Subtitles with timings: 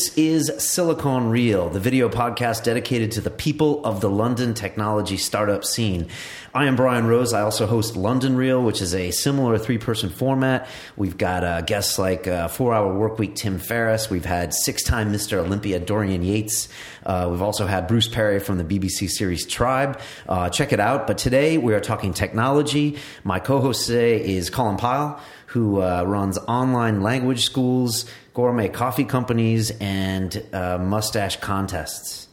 [0.00, 5.18] This is Silicon Real, the video podcast dedicated to the people of the London technology
[5.18, 6.08] startup scene.
[6.54, 7.34] I am Brian Rose.
[7.34, 10.68] I also host London Real, which is a similar three person format.
[10.96, 14.08] We've got uh, guests like uh, Four Hour Workweek Tim Ferriss.
[14.08, 15.36] We've had six time Mr.
[15.36, 16.70] Olympia Dorian Yates.
[17.04, 20.00] Uh, we've also had Bruce Parry from the BBC series Tribe.
[20.26, 21.08] Uh, check it out.
[21.08, 22.96] But today we are talking technology.
[23.22, 28.06] My co host today is Colin Pyle, who uh, runs online language schools
[28.40, 32.26] gourmet coffee companies, and uh, mustache contests.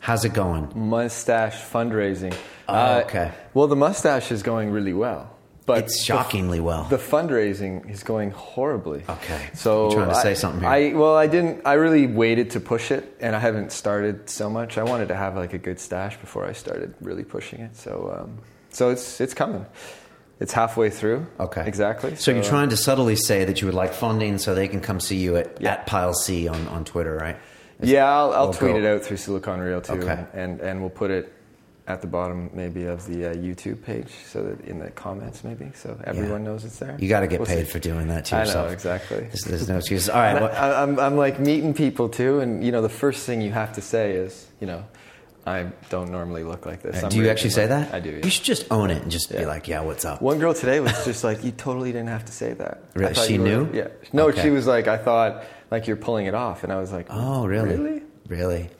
[0.00, 0.72] How's it going?
[0.74, 2.36] Mustache fundraising.
[2.68, 3.30] Oh, uh, okay.
[3.54, 5.30] Well, the mustache is going really well.
[5.64, 6.84] But it's shockingly the, well.
[6.84, 9.04] The fundraising is going horribly.
[9.08, 9.50] Okay.
[9.54, 10.68] So You're trying to I, say something here.
[10.68, 11.64] I well, I didn't.
[11.64, 14.78] I really waited to push it, and I haven't started so much.
[14.78, 17.76] I wanted to have like a good stash before I started really pushing it.
[17.76, 18.38] So, um,
[18.70, 19.64] so it's it's coming.
[20.38, 21.26] It's halfway through.
[21.40, 21.66] Okay.
[21.66, 22.10] Exactly.
[22.10, 24.80] So, so, you're trying to subtly say that you would like funding so they can
[24.80, 25.72] come see you at, yeah.
[25.72, 27.36] at Pile C on, on Twitter, right?
[27.80, 28.78] Is yeah, I'll, I'll tweet go.
[28.78, 29.94] it out through Silicon Real too.
[29.94, 30.24] Okay.
[30.34, 31.32] And, and we'll put it
[31.86, 35.70] at the bottom maybe of the uh, YouTube page so that in the comments maybe
[35.72, 36.50] so everyone yeah.
[36.50, 36.96] knows it's there.
[36.98, 37.72] You got to get we'll paid see.
[37.72, 38.64] for doing that to yourself.
[38.64, 39.20] I know, exactly.
[39.20, 40.08] There's, there's no excuse.
[40.08, 40.34] All right.
[40.34, 43.52] Well, I, I'm, I'm like meeting people too and you know the first thing you
[43.52, 44.84] have to say is, you know,
[45.46, 47.02] I don't normally look like this.
[47.02, 47.94] Uh, do you actually say that?
[47.94, 48.10] I do.
[48.10, 48.24] Yeah.
[48.24, 49.40] You should just own it and just yeah.
[49.40, 52.24] be like, "Yeah, what's up?" One girl today was just like, "You totally didn't have
[52.24, 53.14] to say that." Really?
[53.14, 53.66] She knew.
[53.66, 53.88] Were, yeah.
[54.12, 54.42] No, okay.
[54.42, 57.46] she was like, "I thought like you're pulling it off," and I was like, "Oh,
[57.46, 57.76] really?
[57.76, 58.02] Really?
[58.28, 58.70] Really?"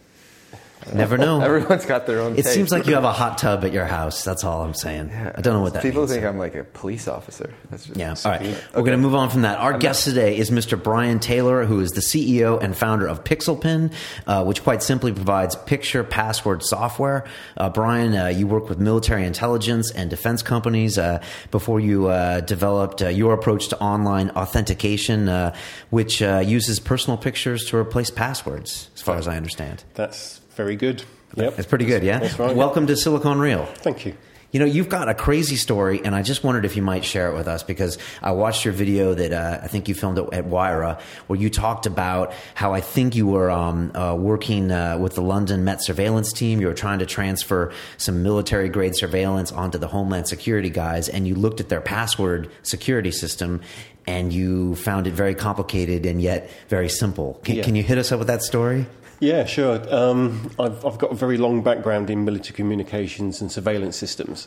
[0.94, 1.40] Never know.
[1.40, 2.32] Everyone's got their own.
[2.32, 2.54] It taste.
[2.54, 4.22] seems like you have a hot tub at your house.
[4.24, 5.08] That's all I'm saying.
[5.08, 5.32] Yeah.
[5.34, 6.12] I don't know what that People means.
[6.12, 7.52] think I'm like a police officer.
[7.94, 8.14] yeah.
[8.24, 8.40] All right.
[8.40, 8.60] Okay.
[8.74, 9.58] We're going to move on from that.
[9.58, 10.14] Our I'm guest not...
[10.14, 10.80] today is Mr.
[10.80, 13.92] Brian Taylor, who is the CEO and founder of Pixelpin,
[14.26, 17.24] uh, which quite simply provides picture password software.
[17.56, 22.40] Uh, Brian, uh, you work with military intelligence and defense companies uh, before you uh,
[22.40, 25.52] developed uh, your approach to online authentication,
[25.90, 29.84] which uses personal pictures to replace passwords, as far as I understand.
[29.94, 31.04] That's very good.
[31.36, 31.58] Yep.
[31.58, 32.18] It's pretty good, yeah?
[32.18, 32.56] That's right.
[32.56, 33.66] Welcome to Silicon Real.
[33.66, 34.16] Thank you.
[34.52, 37.28] You know, you've got a crazy story, and I just wondered if you might share
[37.30, 40.32] it with us because I watched your video that uh, I think you filmed at,
[40.32, 44.96] at Wayra, where you talked about how I think you were um, uh, working uh,
[44.96, 46.60] with the London Met surveillance team.
[46.60, 51.28] You were trying to transfer some military grade surveillance onto the Homeland Security guys, and
[51.28, 53.60] you looked at their password security system,
[54.06, 57.40] and you found it very complicated and yet very simple.
[57.44, 57.62] Can, yeah.
[57.62, 58.86] can you hit us up with that story?
[59.18, 59.82] Yeah, sure.
[59.94, 64.46] Um, I've, I've, got a very long background in military communications and surveillance systems,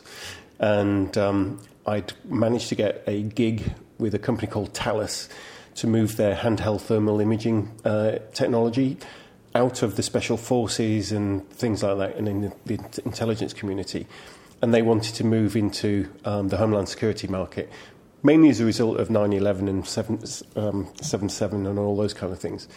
[0.60, 5.28] and um, I'd managed to get a gig with a company called Thales
[5.74, 8.96] to move their handheld thermal imaging uh, technology
[9.56, 14.06] out of the special forces and things like that, and in the, the intelligence community.
[14.62, 17.72] And they wanted to move into um, the homeland security market,
[18.22, 20.22] mainly as a result of 9 11 and 7
[20.56, 22.68] um, 7 and all those kind of things.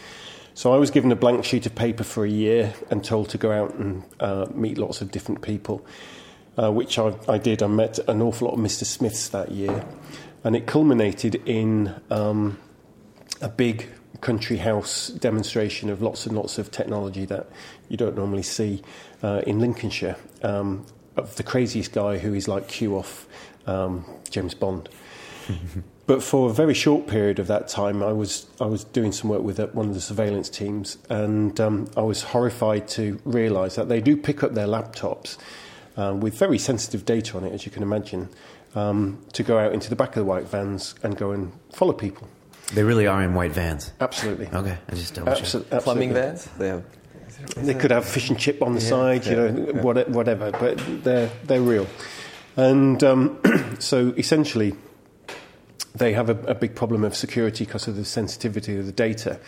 [0.56, 3.38] So I was given a blank sheet of paper for a year and told to
[3.38, 5.84] go out and uh, meet lots of different people,
[6.62, 7.64] uh, which I, I, did.
[7.64, 8.86] I met an awful lot of Mr.
[8.86, 9.84] Smiths that year,
[10.44, 12.60] and it culminated in um,
[13.42, 13.90] a big
[14.22, 17.50] country house demonstration of lots and lots of technology that
[17.90, 18.84] you don't normally see
[19.24, 20.18] uh, in Lincolnshire.
[20.44, 23.28] Um, of the craziest guy who is like Q off
[23.68, 24.90] um, James Bond.
[26.06, 29.30] But for a very short period of that time, I was I was doing some
[29.30, 33.76] work with uh, one of the surveillance teams, and um, I was horrified to realise
[33.76, 35.38] that they do pick up their laptops
[35.96, 38.28] uh, with very sensitive data on it, as you can imagine,
[38.76, 41.94] um, to go out into the back of the white vans and go and follow
[41.94, 42.28] people.
[42.74, 43.94] They really are in white vans.
[44.02, 44.48] Absolutely.
[44.48, 45.84] Okay, I just double Absol- check.
[45.84, 46.50] Plumbing vans.
[46.58, 46.84] They have.
[47.56, 49.82] They could have fish and chip on the yeah, side, you know, yeah.
[49.82, 51.88] whatever, but they're they're real,
[52.58, 53.40] and um,
[53.80, 54.76] so essentially
[55.96, 59.40] they have a, a big problem of security because of the sensitivity of the data.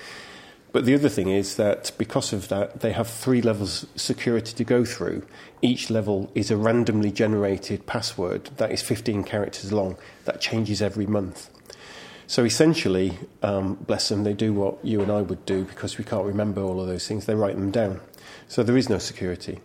[0.72, 4.54] But the other thing is that because of that, they have three levels of security
[4.54, 5.26] to go through.
[5.62, 11.06] Each level is a randomly generated password that is 15 characters long that changes every
[11.06, 11.50] month.
[12.28, 16.04] So essentially, um, bless them, they do what you and I would do because we
[16.04, 17.26] can't remember all of those things.
[17.26, 18.02] They write them down.
[18.48, 19.60] So there is no security.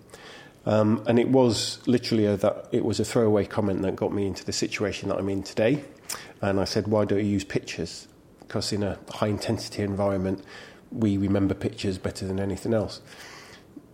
[0.67, 4.27] Um, and it was literally a, that it was a throwaway comment that got me
[4.27, 5.83] into the situation that I'm in today.
[6.41, 8.09] And I said, why don't you use pictures?
[8.41, 10.45] Because in a high intensity environment,
[10.91, 13.01] we remember pictures better than anything else.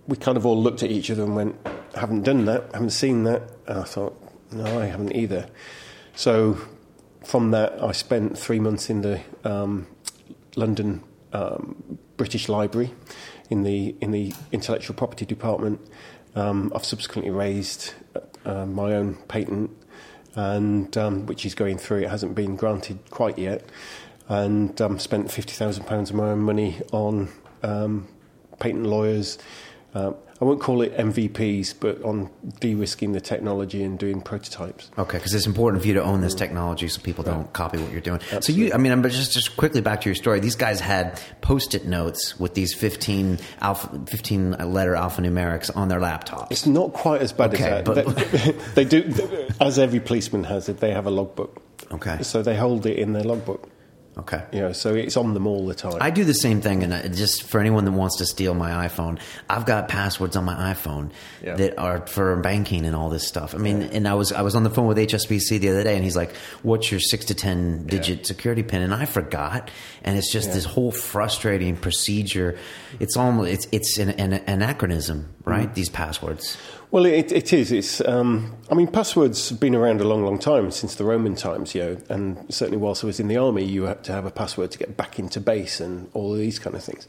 [0.06, 1.56] We kind of all looked at each other and went,
[1.94, 3.42] haven't done that, haven't seen that.
[3.66, 4.16] And I thought,
[4.52, 5.48] no, I haven't either.
[6.14, 6.58] So
[7.24, 9.88] from that, I spent three months in the um,
[10.54, 11.02] London
[11.32, 12.94] um, British Library
[13.50, 15.80] in the in the intellectual property department.
[16.34, 17.92] Um, I've subsequently raised
[18.44, 19.70] uh, my own patent
[20.36, 22.02] and um, which is going through.
[22.02, 23.64] It hasn't been granted quite yet,
[24.28, 27.28] and um, spent fifty thousand pounds of my own money on
[27.62, 28.06] um,
[28.60, 29.38] patent lawyers.
[29.94, 32.28] Uh, I won't call it MVPs, but on
[32.60, 34.90] de-risking the technology and doing prototypes.
[34.98, 37.90] Okay, because it's important for you to own this technology so people don't copy what
[37.90, 38.20] you're doing.
[38.40, 40.40] So you, I mean, I'm just just quickly back to your story.
[40.40, 46.48] These guys had post-it notes with these 15 alpha, 15 letter alphanumerics on their laptops.
[46.50, 48.04] It's not quite as bad Okay, as that.
[48.04, 50.78] but- they, they do, as every policeman has it.
[50.78, 51.62] They have a logbook.
[51.92, 52.22] Okay.
[52.22, 53.68] So they hold it in their logbook.
[54.18, 54.42] Okay.
[54.50, 55.98] You know, so it's on them all the time.
[56.00, 58.86] I do the same thing, and I- just for anyone that wants to steal my
[58.88, 59.18] iPhone,
[59.50, 61.10] I've got passwords on my iPhone
[61.44, 61.56] Yeah.
[61.56, 63.54] that are for banking and all this stuff.
[63.54, 65.94] I mean, and I was I was on the phone with HSBC the other day,
[65.96, 69.70] and he's like, "What's your six to ten digit security pin?" And I forgot,
[70.02, 72.56] and it's just this whole frustrating procedure.
[72.98, 75.64] It's almost it's it's an, an anachronism, right?
[75.66, 75.74] Mm-hmm.
[75.74, 76.56] These passwords.
[76.90, 77.72] Well, it, it is.
[77.72, 78.00] It's.
[78.00, 81.74] Um, I mean, passwords have been around a long, long time since the Roman times,
[81.74, 81.96] you know.
[82.08, 84.78] And certainly, whilst I was in the army, you had to have a password to
[84.78, 87.06] get back into base and all of these kind of things.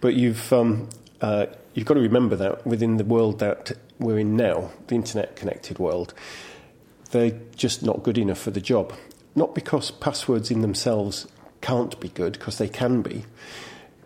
[0.00, 0.88] But you've um,
[1.20, 5.78] uh, you've got to remember that within the world that we're in now, the internet-connected
[5.78, 6.14] world,
[7.10, 8.92] they're just not good enough for the job.
[9.34, 11.26] Not because passwords in themselves
[11.60, 13.24] can't be good, because they can be.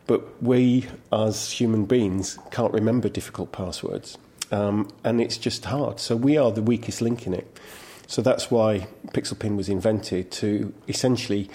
[0.06, 4.16] But we, as human beings, can't remember difficult passwords.
[4.52, 6.00] Um, and it's just hard.
[6.00, 7.58] So we are the weakest link in it.
[8.06, 11.49] So that's why PixelPin was invented to essentially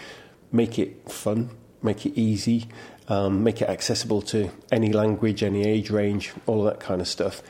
[0.51, 1.50] make it fun,
[1.81, 2.68] make it easy,
[3.09, 7.07] um, make it accessible to any language, any age range, all of that kind of
[7.07, 7.42] stuff.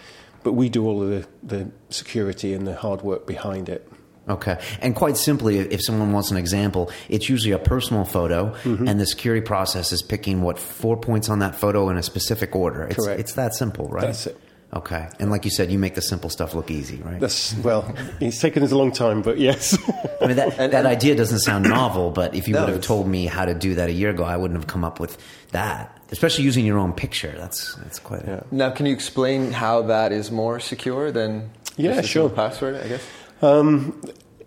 [0.41, 3.87] But we do all of the, the security and the hard work behind it.
[4.27, 4.59] Okay.
[4.81, 8.87] And quite simply, if someone wants an example, it's usually a personal photo, Mm-hmm.
[8.87, 12.55] and the security process is picking what four points on that photo in a specific
[12.55, 12.85] order.
[12.85, 13.19] It's, Correct.
[13.19, 14.01] it's that simple, right?
[14.07, 14.39] That's it.
[14.75, 15.07] Okay.
[15.19, 17.19] And like you said, you make the simple stuff look easy, right?
[17.19, 19.77] That's, well, it's taken us a long time, but yes.
[20.21, 23.07] I mean, that, that idea doesn't sound novel, but if you No, would have told
[23.07, 25.17] me how to do that a year ago, I wouldn't have come up with
[25.51, 25.97] that.
[26.11, 27.33] Especially using your own picture.
[27.37, 28.23] That's that's quite.
[28.23, 28.43] A, Yeah.
[28.51, 32.29] Now, can you explain how that is more secure than Yeah, just sure.
[32.29, 32.75] password?
[32.75, 33.03] I guess.
[33.41, 34.01] Um,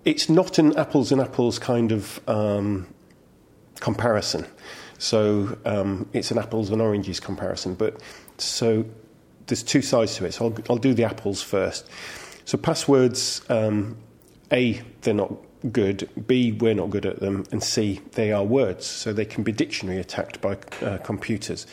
[0.04, 2.86] it's not an apples and apples kind of um,
[3.80, 4.46] comparison.
[4.98, 7.74] So um, it's an apples and oranges comparison.
[7.74, 8.00] But
[8.38, 8.84] so
[9.48, 10.34] there's two sides to it.
[10.34, 11.88] So I'll, I'll do the apples first.
[12.44, 13.96] So passwords, um,
[14.52, 15.34] A, they're not
[15.72, 16.08] good.
[16.26, 17.44] B, we're not good at them.
[17.50, 18.86] And C, they are words.
[18.86, 21.66] So they can be dictionary attacked by uh, computers.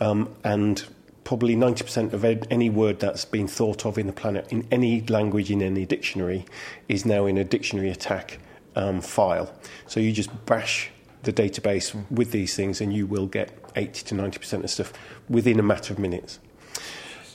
[0.00, 0.84] Um, and
[1.24, 5.50] probably 90% of any word that's been thought of in the planet, in any language,
[5.50, 6.44] in any dictionary,
[6.88, 8.38] is now in a dictionary attack
[8.74, 9.54] um, file.
[9.86, 10.90] So you just bash
[11.22, 14.92] the database with these things and you will get 80 to 90% of stuff
[15.28, 16.40] within a matter of minutes.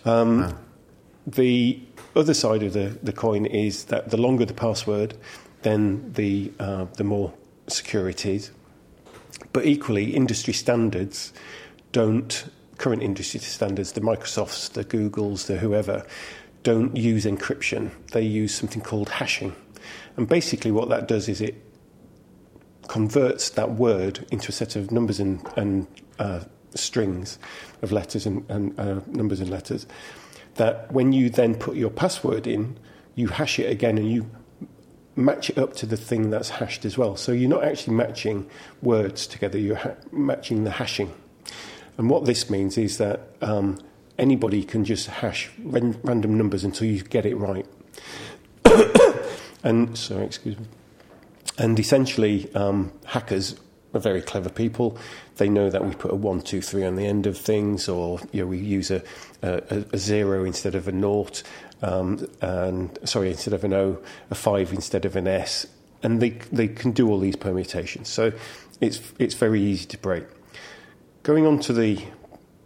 [0.06, 0.57] Um,
[1.28, 1.81] The
[2.16, 5.13] other side of the, the coin is that the longer the password,
[5.63, 7.34] then the, uh, the more
[7.68, 8.51] secure it is.
[9.51, 11.34] But equally, industry standards
[11.92, 16.06] don't, current industry standards, the Microsofts, the Googles, the whoever,
[16.63, 17.92] don't use encryption.
[18.13, 19.54] They use something called hashing.
[20.16, 21.56] And basically, what that does is it
[22.88, 25.88] converts that word into a set of numbers and, and
[26.20, 26.46] uh,
[26.77, 27.39] strings
[27.81, 29.88] of letters and, and uh, numbers and letters.
[30.55, 32.77] That when you then put your password in,
[33.15, 34.29] you hash it again and you
[35.15, 37.17] match it up to the thing that's hashed as well.
[37.17, 38.50] So you're not actually matching
[38.81, 41.13] words together, you're ha- matching the hashing.
[41.98, 43.79] And what this means is that um,
[44.19, 47.65] anybody can just hash ran- random numbers until you get it right.
[49.63, 50.67] and, sorry, excuse me.
[51.57, 53.60] And essentially, um, hackers
[53.98, 54.98] are very clever people.
[55.38, 58.20] They know that we put a one, two, three on the end of things, or
[58.32, 59.04] you know, we use a,
[59.42, 61.44] a, a zero instead of a naught,
[61.82, 63.98] um, and sorry, instead of an O,
[64.30, 65.68] a five instead of an S,
[66.04, 68.08] and they they can do all these permutations.
[68.08, 68.32] So
[68.80, 70.24] it's it's very easy to break.
[71.24, 72.01] Going on to the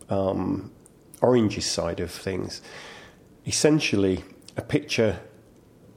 [0.10, 0.72] um,
[1.22, 2.62] oranges side of things,
[3.46, 4.24] essentially
[4.58, 5.20] a picture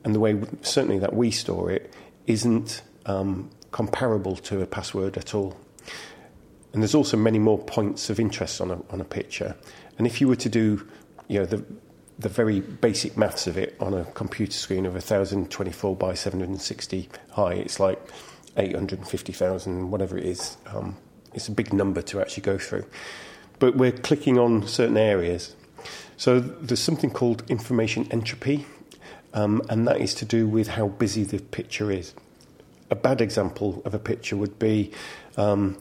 [0.05, 1.93] and the way certainly that we store it
[2.27, 5.57] isn't um, comparable to a password at all.
[6.73, 9.57] And there's also many more points of interest on a, on a picture.
[9.99, 10.87] And if you were to do,
[11.27, 11.65] you know, the,
[12.21, 17.55] the very basic maths of it on a computer screen of 1024 by 760 high,
[17.55, 18.01] it's like
[18.57, 20.57] 850,000, whatever it is.
[20.67, 20.97] Um,
[21.33, 22.85] it's a big number to actually go through.
[23.59, 25.57] But we're clicking on certain areas.
[26.17, 28.67] So there's something called information entropy,
[29.33, 32.15] um, and that is to do with how busy the picture is.
[32.91, 34.93] A bad example of a picture would be
[35.37, 35.77] um,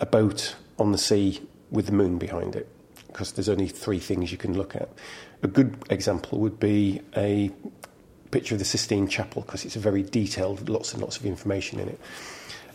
[0.00, 1.40] a boat on the sea
[1.70, 2.68] with the moon behind it,
[3.06, 4.88] because there's only three things you can look at.
[5.42, 7.50] A good example would be a
[8.30, 11.88] picture of the Sistine Chapel, because it's very detailed, lots and lots of information in
[11.88, 12.00] it.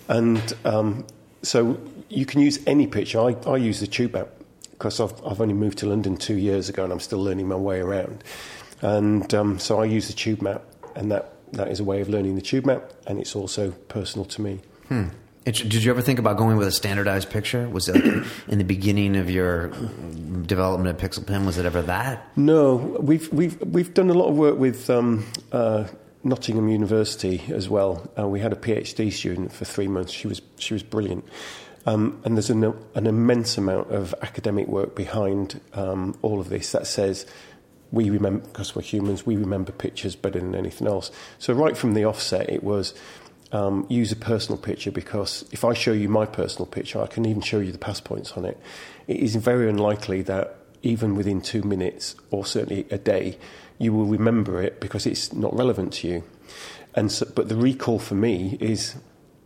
[0.08, 1.06] And um,
[1.42, 3.20] so you can use any picture.
[3.20, 4.30] I, I use the tube app
[4.72, 7.56] because I've, I've only moved to London two years ago and I'm still learning my
[7.56, 8.24] way around.
[8.82, 10.64] And um, so I use the tube map,
[10.96, 14.26] and that, that is a way of learning the tube map, and it's also personal
[14.26, 14.60] to me.
[14.88, 15.08] Hmm.
[15.46, 17.70] Did you ever think about going with a standardized picture?
[17.70, 19.68] Was it like in the beginning of your
[20.48, 21.46] development of PixelPin?
[21.46, 22.26] Was it ever that?
[22.36, 25.86] No, we've we've we've done a lot of work with um, uh,
[26.24, 28.10] Nottingham University as well.
[28.18, 30.12] Uh, we had a PhD student for three months.
[30.12, 31.24] She was she was brilliant.
[31.88, 32.64] Um, and there's an,
[32.96, 37.28] an, immense amount of academic work behind um, all of this that says
[37.96, 41.12] we remember, because we're humans, we remember pictures better than anything else.
[41.40, 42.94] So, right from the offset, it was
[43.52, 47.26] um, use a personal picture because if I show you my personal picture, I can
[47.26, 48.60] even show you the pass points on it.
[49.08, 53.38] It is very unlikely that even within two minutes or certainly a day,
[53.78, 56.24] you will remember it because it's not relevant to you.
[56.94, 58.96] And so, but the recall for me is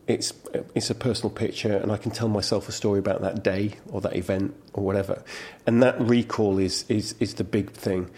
[0.07, 0.33] it's
[0.73, 4.01] it's a personal picture, and I can tell myself a story about that day or
[4.01, 5.23] that event or whatever.
[5.67, 8.09] And that recall is is is the big thing.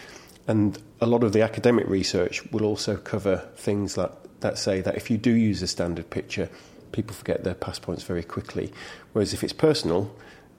[0.48, 4.96] And a lot of the academic research will also cover things like that say that
[4.96, 6.50] if you do use a standard picture,
[6.92, 8.72] people forget their pass points very quickly.
[9.14, 10.14] Whereas if it's personal,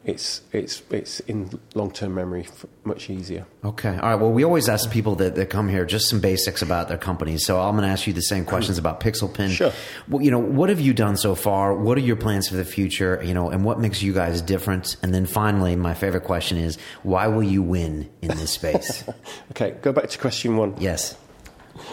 [0.04, 2.47] it's it's it's in long term memory
[2.85, 3.47] much easier.
[3.64, 4.14] Okay, all right.
[4.16, 7.47] Well, we always ask people that, that come here just some basics about their companies.
[7.47, 9.50] So I'm going to ask you the same questions about PixelPin.
[9.50, 9.73] Sure.
[10.09, 11.75] Well, you know, what have you done so far?
[11.75, 13.23] What are your plans for the future?
[13.25, 14.97] You know, and what makes you guys different?
[15.02, 19.04] And then finally, my favorite question is, why will you win in this space?
[19.52, 20.75] okay, go back to question one.
[20.78, 21.16] Yes.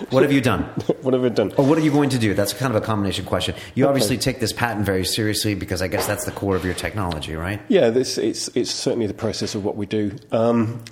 [0.09, 0.63] What have you done?
[1.01, 1.53] what have I done?
[1.57, 2.33] Or what are you going to do?
[2.33, 3.55] That's kind of a combination question.
[3.75, 3.89] You okay.
[3.89, 7.35] obviously take this patent very seriously because I guess that's the core of your technology,
[7.35, 7.61] right?
[7.67, 10.15] Yeah, this, it's, it's certainly the process of what we do.
[10.31, 10.83] Um,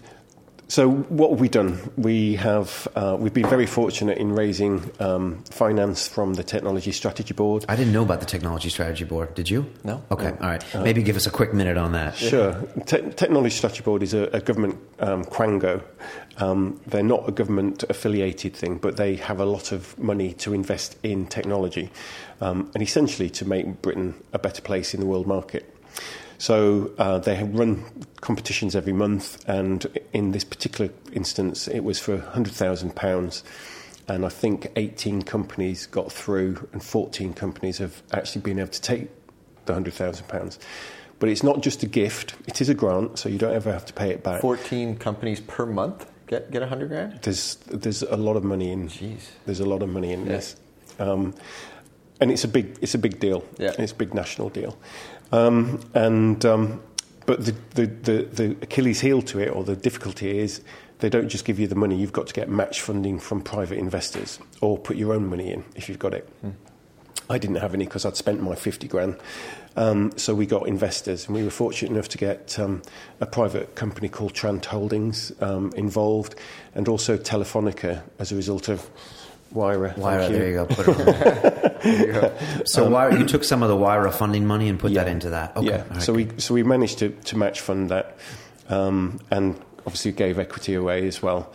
[0.67, 1.79] so what have we done?
[1.95, 7.33] We have uh, we've been very fortunate in raising um, finance from the Technology Strategy
[7.33, 7.65] Board.
[7.69, 9.33] I didn't know about the Technology Strategy Board.
[9.33, 9.65] Did you?
[9.83, 10.03] No.
[10.11, 10.31] Okay.
[10.31, 10.37] No.
[10.41, 10.75] All right.
[10.75, 12.15] Uh, Maybe give us a quick minute on that.
[12.15, 12.53] Sure.
[12.85, 15.81] Te- Technology Strategy Board is a, a government um, quango.
[16.37, 20.53] Um, they're not a government affiliated thing, but they have a lot of money to
[20.53, 21.89] invest in technology,
[22.41, 25.73] um, and essentially to make Britain a better place in the world market.
[26.37, 27.83] So uh, they have run
[28.21, 33.43] competitions every month, and in this particular instance, it was for £100,000.
[34.09, 38.81] And I think 18 companies got through, and 14 companies have actually been able to
[38.81, 39.09] take
[39.65, 40.57] the £100,000.
[41.19, 43.85] But it's not just a gift, it is a grant, so you don't ever have
[43.85, 44.41] to pay it back.
[44.41, 47.19] 14 companies per month get, get a 100 grand?
[47.23, 49.29] There's, there's a lot of money in Jeez.
[49.45, 50.55] There's a lot of money in this.
[50.99, 51.33] Um,
[52.19, 53.43] and it's a big, it's a big deal.
[53.57, 53.73] Yeah.
[53.77, 54.77] It's a big national deal.
[55.31, 56.81] Um, and um,
[57.25, 60.61] but the, the, the, the Achilles heel to it, or the difficulty is,
[60.99, 61.97] they don't just give you the money.
[61.97, 65.63] You've got to get match funding from private investors, or put your own money in
[65.75, 66.27] if you've got it.
[66.41, 66.51] Hmm.
[67.29, 69.17] I didn't have any because I'd spent my 50 grand.
[69.75, 72.81] Um, so we got investors, and we were fortunate enough to get um,
[73.19, 76.35] a private company called Trant Holdings um, involved,
[76.73, 78.89] and also Telefonica as a result of
[79.53, 79.95] Wayra.
[79.95, 80.65] Wayra, there you go.
[80.65, 80.97] Put it
[81.83, 82.37] there you go.
[82.65, 85.09] So um, Wayra, you took some of the Wayra funding money and put yeah, that
[85.09, 85.55] into that.
[85.55, 85.67] Okay.
[85.67, 85.87] Yeah.
[85.89, 86.33] Right, so good.
[86.33, 88.17] we so we managed to, to match fund that,
[88.69, 91.51] um, and obviously gave equity away as well.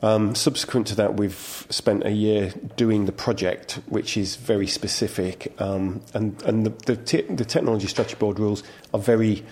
[0.00, 5.52] Um, subsequent to that, we've spent a year doing the project, which is very specific,
[5.60, 8.62] um, and and the the, te- the, technology strategy board rules
[8.94, 9.44] are very,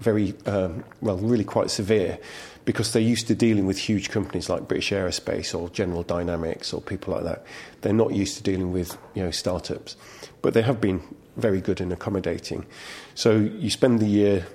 [0.00, 2.18] very um, well, really quite severe
[2.64, 6.80] because they're used to dealing with huge companies like British Aerospace or General Dynamics or
[6.80, 7.44] people like that.
[7.80, 9.96] They're not used to dealing with you know startups,
[10.42, 11.02] but they have been
[11.36, 12.66] very good in accommodating.
[13.14, 14.46] So you spend the year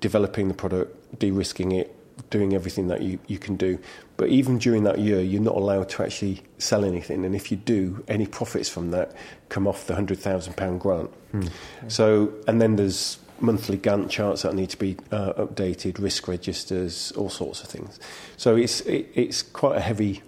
[0.00, 1.94] developing the product, de-risking it,
[2.30, 3.78] doing everything that you, you can do.
[4.16, 7.24] But even during that year, you're not allowed to actually sell anything.
[7.24, 9.14] And if you do, any profits from that
[9.48, 11.10] come off the £100,000 grant.
[11.30, 11.46] Hmm.
[11.88, 17.12] So, and then there's monthly Gantt charts that need to be uh, updated, risk registers,
[17.12, 17.98] all sorts of things.
[18.36, 20.22] So it's it, it's quite a heavy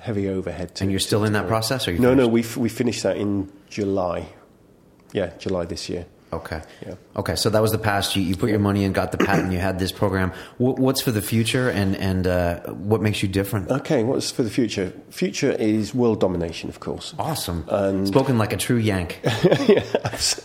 [0.00, 0.70] heavy overhead.
[0.80, 1.98] and you're still in that process, or you?
[1.98, 2.10] no?
[2.10, 2.26] Finished?
[2.26, 4.28] No, we we finished that in July.
[5.12, 6.06] Yeah, July this year.
[6.32, 6.60] Okay.
[6.84, 6.94] Yeah.
[7.16, 7.36] Okay.
[7.36, 8.16] So that was the past.
[8.16, 9.52] You, you put your money in, got the patent.
[9.52, 10.32] You had this program.
[10.58, 13.70] What, what's for the future, and and uh, what makes you different?
[13.70, 14.02] Okay.
[14.02, 14.92] What's for the future?
[15.10, 17.14] Future is world domination, of course.
[17.18, 17.64] Awesome.
[17.68, 19.20] And Spoken like a true Yank.
[19.68, 19.84] yeah,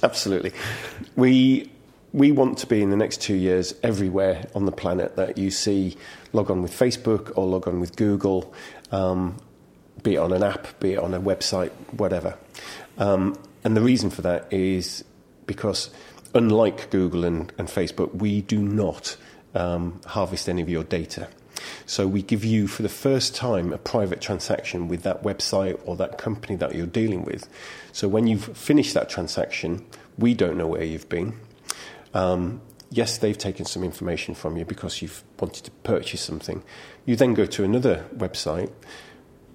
[0.04, 0.54] absolutely.
[1.16, 1.72] We
[2.14, 5.50] we want to be in the next two years everywhere on the planet that you
[5.50, 5.96] see
[6.34, 8.54] log on with Facebook or log on with Google,
[8.92, 9.38] um,
[10.04, 12.38] be it on an app, be it on a website, whatever.
[12.98, 15.04] Um, and the reason for that is
[15.46, 15.90] because,
[16.34, 19.16] unlike Google and, and Facebook, we do not
[19.56, 21.28] um, harvest any of your data.
[21.86, 25.96] So we give you, for the first time, a private transaction with that website or
[25.98, 27.48] that company that you're dealing with.
[27.92, 29.86] So when you've finished that transaction,
[30.18, 31.38] we don't know where you've been.
[32.14, 36.64] Um, yes, they've taken some information from you because you've wanted to purchase something.
[37.06, 38.72] You then go to another website.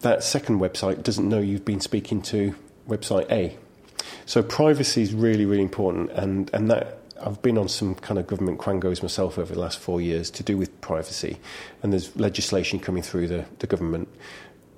[0.00, 2.54] That second website doesn't know you've been speaking to
[2.88, 3.56] website A.
[4.24, 8.26] So privacy is really, really important, and, and that I've been on some kind of
[8.26, 11.38] government quangos myself over the last four years to do with privacy,
[11.82, 14.08] and there's legislation coming through the, the government.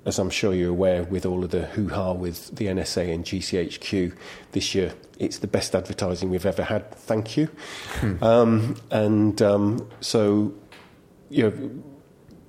[0.05, 3.25] As I'm sure you're aware, with all of the hoo ha with the NSA and
[3.25, 4.15] GCHQ
[4.53, 6.91] this year, it's the best advertising we've ever had.
[6.91, 7.49] Thank you.
[7.99, 8.23] Hmm.
[8.23, 10.53] Um, and um, so,
[11.29, 11.83] you know,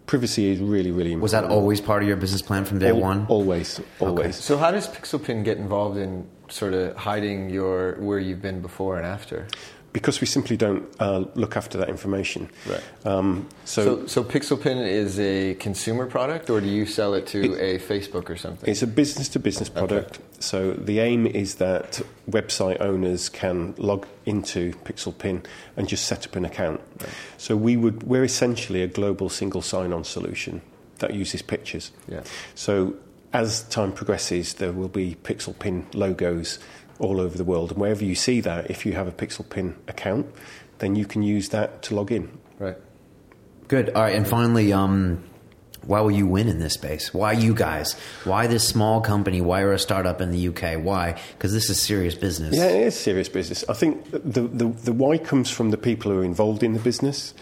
[0.07, 1.23] privacy is really, really important.
[1.23, 3.27] Was that always part of your business plan from day Al- one?
[3.29, 4.19] Always, always.
[4.21, 4.33] Okay.
[4.33, 8.97] So, how does Pixelpin get involved in sort of hiding your where you've been before
[8.97, 9.49] and after?
[9.93, 12.49] Because we simply don't uh, look after that information.
[12.69, 12.83] Right.
[13.05, 17.55] Um, so, so, so, Pixelpin is a consumer product, or do you sell it to
[17.55, 18.71] it, a Facebook or something?
[18.71, 20.17] It's a business-to-business product.
[20.17, 20.25] Okay.
[20.39, 25.45] So the aim is that website owners can log into Pixelpin
[25.77, 26.81] and just set up an account.
[27.01, 27.11] Right.
[27.37, 30.63] So we would we're essentially a global single sign-on solution
[30.99, 31.93] that uses pictures.
[32.09, 32.23] Yeah.
[32.55, 32.95] So
[33.33, 36.59] as time progresses, there will be Pixelpin logos
[37.01, 37.73] all over the world.
[37.73, 40.27] And wherever you see that, if you have a Pixelpin account,
[40.79, 42.39] then you can use that to log in.
[42.59, 42.77] Right.
[43.69, 43.91] Good.
[43.91, 44.15] All right.
[44.15, 45.25] And finally, um,
[45.83, 47.15] why will you win in this space?
[47.15, 47.95] Why you guys?
[48.25, 49.41] Why this small company?
[49.41, 50.83] Why are a startup in the UK?
[50.83, 51.19] Why?
[51.33, 52.57] Because this is serious business.
[52.57, 53.65] Yeah, it is serious business.
[53.69, 56.81] I think the, the, the why comes from the people who are involved in the
[56.81, 57.35] business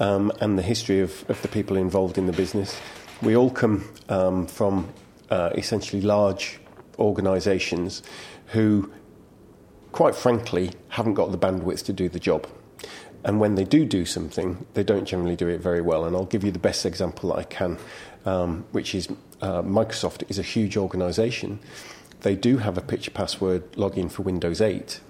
[0.00, 2.78] um, and the history of, of the people involved in the business.
[3.20, 4.88] We all come um, from
[5.30, 6.58] uh, essentially large
[6.98, 8.02] organisations
[8.46, 8.90] who
[9.92, 12.46] quite frankly, haven't got the bandwidth to do the job.
[13.24, 16.04] And when they do do something, they don't generally do it very well.
[16.04, 17.78] And I'll give you the best example that I can,
[18.24, 19.08] um, which is
[19.40, 21.60] uh, Microsoft is a huge organisation.
[22.22, 25.00] They do have a picture password login for Windows 8,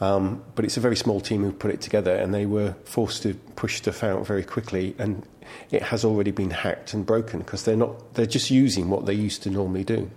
[0.00, 3.22] um, but it's a very small team who put it together, and they were forced
[3.22, 5.24] to push stuff out very quickly, and
[5.70, 9.14] it has already been hacked and broken because they're not they're just using what they
[9.14, 10.10] used to normally do.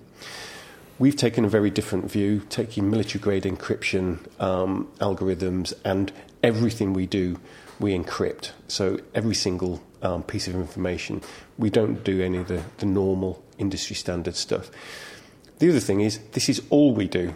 [1.00, 6.12] We've taken a very different view, taking military grade encryption um, algorithms, and
[6.44, 7.40] everything we do,
[7.80, 8.52] we encrypt.
[8.68, 11.22] So every single um, piece of information,
[11.58, 14.70] we don't do any of the, the normal industry standard stuff.
[15.60, 17.34] The other thing is, this is all we do.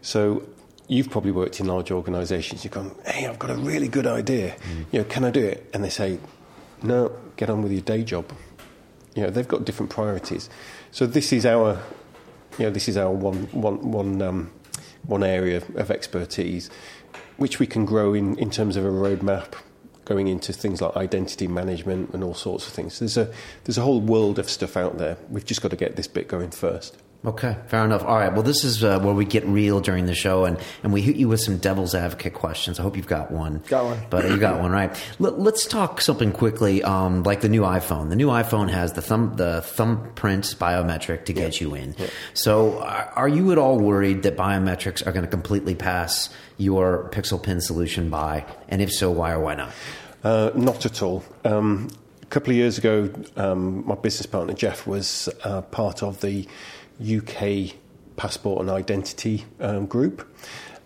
[0.00, 0.48] So
[0.86, 2.62] you've probably worked in large organisations.
[2.62, 4.54] You've gone, hey, I've got a really good idea.
[4.54, 4.86] Mm.
[4.92, 5.68] You know, can I do it?
[5.74, 6.18] And they say,
[6.82, 8.32] no, get on with your day job.
[9.16, 10.48] You know, they've got different priorities.
[10.90, 11.80] So this is our
[12.58, 14.52] you know, this is our one, one, one, um,
[15.06, 16.70] one area of expertise,
[17.36, 19.54] which we can grow in, in terms of a roadmap
[20.04, 22.98] going into things like identity management and all sorts of things.
[22.98, 23.32] There's a,
[23.64, 25.16] there's a whole world of stuff out there.
[25.30, 26.96] We've just got to get this bit going first.
[27.26, 28.04] Okay, fair enough.
[28.04, 28.30] All right.
[28.30, 31.16] Well, this is uh, where we get real during the show, and, and we hit
[31.16, 32.78] you with some devil's advocate questions.
[32.78, 33.62] I hope you've got one.
[33.66, 33.98] Got one.
[34.10, 34.94] But you got one, right?
[35.18, 38.10] Let, us talk something quickly, um, like the new iPhone.
[38.10, 41.96] The new iPhone has the thumb the thumbprint biometric to get you in.
[42.34, 47.08] So, are, are you at all worried that biometrics are going to completely pass your
[47.10, 48.44] PixelPin solution by?
[48.68, 49.72] And if so, why or why not?
[50.22, 51.24] Uh, not at all.
[51.42, 51.88] Um,
[52.22, 56.46] a couple of years ago, um, my business partner Jeff was uh, part of the
[57.00, 57.74] UK
[58.16, 60.28] passport and identity um, group.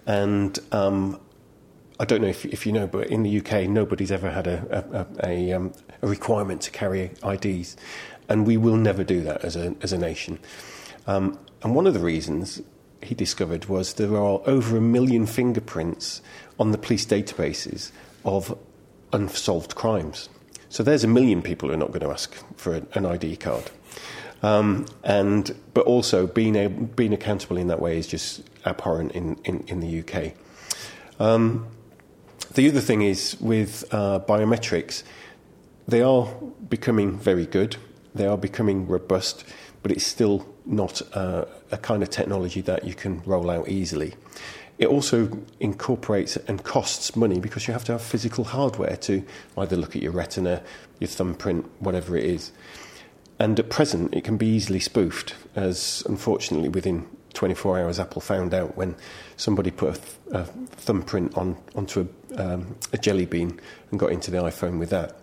[0.06, 1.20] And um,
[2.00, 5.06] I don't know if, if, you know, but in the UK, nobody's ever had a,
[5.22, 7.76] a, a, um, a, requirement to carry IDs.
[8.28, 10.38] And we will never do that as a, as a nation.
[11.06, 12.62] Um, and one of the reasons
[13.02, 16.20] he discovered was there are over a million fingerprints
[16.58, 17.90] on the police databases
[18.24, 18.56] of
[19.12, 20.28] unsolved crimes.
[20.68, 23.70] So there's a million people who are not going to ask for an ID card.
[24.42, 29.36] Um, and but also being able, being accountable in that way is just abhorrent in,
[29.44, 30.34] in, in the UK.
[31.18, 31.66] Um,
[32.54, 35.02] the other thing is with uh, biometrics,
[35.86, 36.26] they are
[36.68, 37.76] becoming very good.
[38.14, 39.44] They are becoming robust,
[39.82, 44.14] but it's still not uh, a kind of technology that you can roll out easily.
[44.78, 49.24] It also incorporates and costs money because you have to have physical hardware to
[49.56, 50.62] either look at your retina,
[51.00, 52.52] your thumbprint, whatever it is.
[53.38, 58.52] And at present, it can be easily spoofed, as unfortunately within 24 hours, Apple found
[58.52, 58.96] out when
[59.36, 64.10] somebody put a, th- a thumbprint on, onto a, um, a, jelly bean and got
[64.10, 65.16] into the iPhone with that.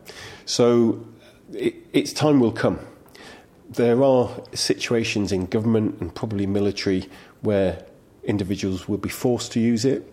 [0.46, 1.06] So
[1.54, 2.80] it, its time will come.
[3.70, 7.10] There are situations in government and probably military
[7.42, 7.84] where
[8.24, 10.10] individuals will be forced to use it,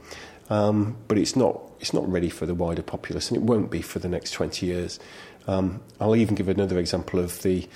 [0.51, 3.81] um, but it's not, it's not ready for the wider populace, and it won't be
[3.81, 4.99] for the next 20 years.
[5.47, 7.69] Um, I'll even give another example of the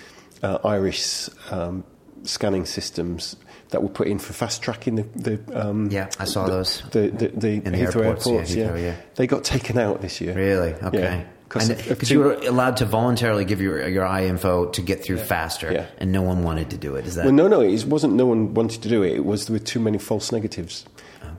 [0.47, 1.85] uh, iris um,
[2.23, 3.37] scanning systems
[3.71, 5.37] that were put in for fast tracking the, the
[5.69, 6.83] um, Yeah, I saw those.
[6.93, 8.55] the the, the, In the Heathrow airports, yeah, airports.
[8.55, 8.97] Heathrow, yeah.
[9.17, 10.35] they got taken out this year.
[10.35, 10.73] Really?
[10.75, 10.99] Okay.
[11.01, 11.25] Yeah.
[11.49, 14.83] 'Cause of- of Because you were allowed to voluntarily give your your eye info to
[14.83, 15.87] get through faster, Yeah.
[15.99, 17.07] and no one wanted to do it.
[17.07, 18.15] Is that Well, no, no, it wasn't.
[18.15, 19.13] No one wanted to do it.
[19.15, 20.85] It was there were too many false negatives.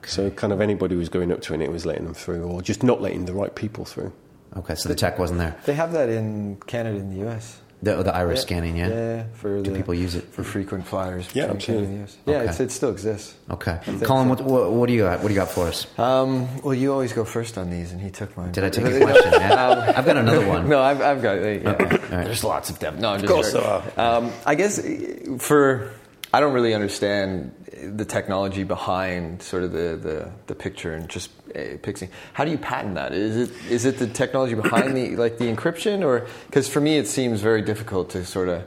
[0.06, 2.14] So kind of anybody who was going up to it, and it was letting them
[2.14, 4.12] through, or just not letting the right people through.
[4.56, 4.74] okay?
[4.76, 5.54] So the tech wasn't there.
[5.66, 7.60] They have that in Canada and the US.
[7.80, 8.88] The, the iris scanning, yeah.
[8.88, 10.24] Yeah, for Do the, people use it?
[10.24, 11.28] for frequent flyers?
[11.32, 11.86] Yeah, from absolutely.
[11.86, 12.50] Canada and the Yeah, Okay.
[12.50, 13.34] it's, it still exists.
[13.50, 14.28] Okay, Colin, so.
[14.28, 15.20] what, what, what do you got?
[15.20, 15.86] What do you got for us?
[15.98, 18.50] Um, well, you always go first on these, and he took mine.
[18.50, 19.32] Did I take But- a question?
[19.32, 19.94] Yeah.
[19.96, 20.68] I've got another one.
[20.74, 21.38] No, I've, I've got.
[21.38, 21.70] uh, Yeah.
[21.70, 22.08] Okay, all right.
[22.24, 22.98] There's lots of them.
[23.00, 23.92] No, I'm just course joking.
[23.94, 25.92] there Um, I guess uh, for
[26.34, 31.30] I don't really understand the technology behind sort of the, the, the picture and just
[31.54, 32.10] uh, pixing.
[32.32, 33.12] How do you patent that?
[33.12, 36.98] Is it is it the technology behind the like the encryption, or because for me
[36.98, 38.64] it seems very difficult to sort of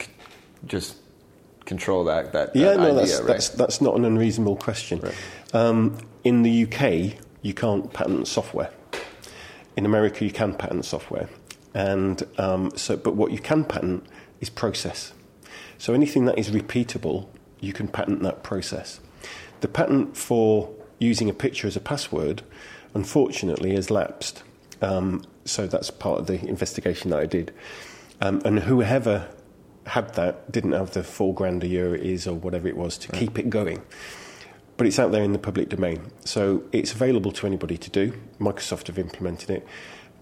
[0.00, 0.08] c-
[0.66, 0.96] just
[1.64, 3.26] control that that, that Yeah, no, idea, that's, right?
[3.26, 5.00] that's that's not an unreasonable question.
[5.00, 5.14] Right.
[5.54, 8.70] Um, in the UK, you can't patent software.
[9.76, 11.28] In America, you can patent software,
[11.74, 14.04] and um, so but what you can patent
[14.40, 15.12] is process.
[15.78, 17.28] So anything that is repeatable,
[17.60, 19.00] you can patent that process.
[19.60, 20.70] The patent for
[21.00, 22.42] using a picture as a password,
[22.94, 24.44] unfortunately, has lapsed.
[24.80, 27.52] Um, so that's part of the investigation that I did.
[28.20, 29.28] Um, and whoever
[29.86, 32.96] had that didn't have the four grand a year it is or whatever it was
[32.98, 33.82] to keep it going.
[34.76, 36.10] But it's out there in the public domain.
[36.24, 38.12] So it's available to anybody to do.
[38.38, 39.66] Microsoft have implemented it.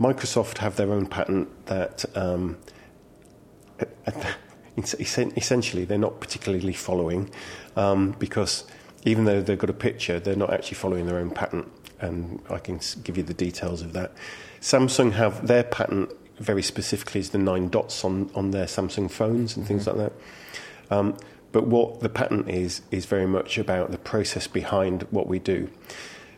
[0.01, 2.57] Microsoft have their own patent that um,
[4.77, 7.31] essentially they're not particularly following
[7.77, 8.65] um, because
[9.05, 11.71] even though they've got a picture, they're not actually following their own patent.
[12.01, 14.13] And I can give you the details of that.
[14.61, 19.57] Samsung have their patent very specifically is the nine dots on, on their Samsung phones
[19.57, 20.13] and things like that.
[20.91, 21.17] Um,
[21.51, 25.69] but what the patent is, is very much about the process behind what we do.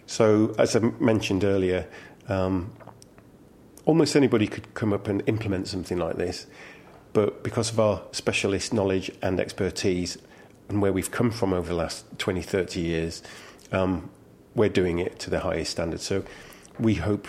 [0.07, 1.87] So, as I mentioned earlier,
[2.29, 2.73] um,
[3.85, 6.47] almost anybody could come up and implement something like this.
[7.13, 10.17] But because of our specialist knowledge and expertise
[10.71, 13.23] and where we've come from over the last 20, 30 years,
[13.73, 14.09] um,
[14.55, 16.01] we're doing it to the highest standard.
[16.01, 16.25] So
[16.79, 17.29] we hope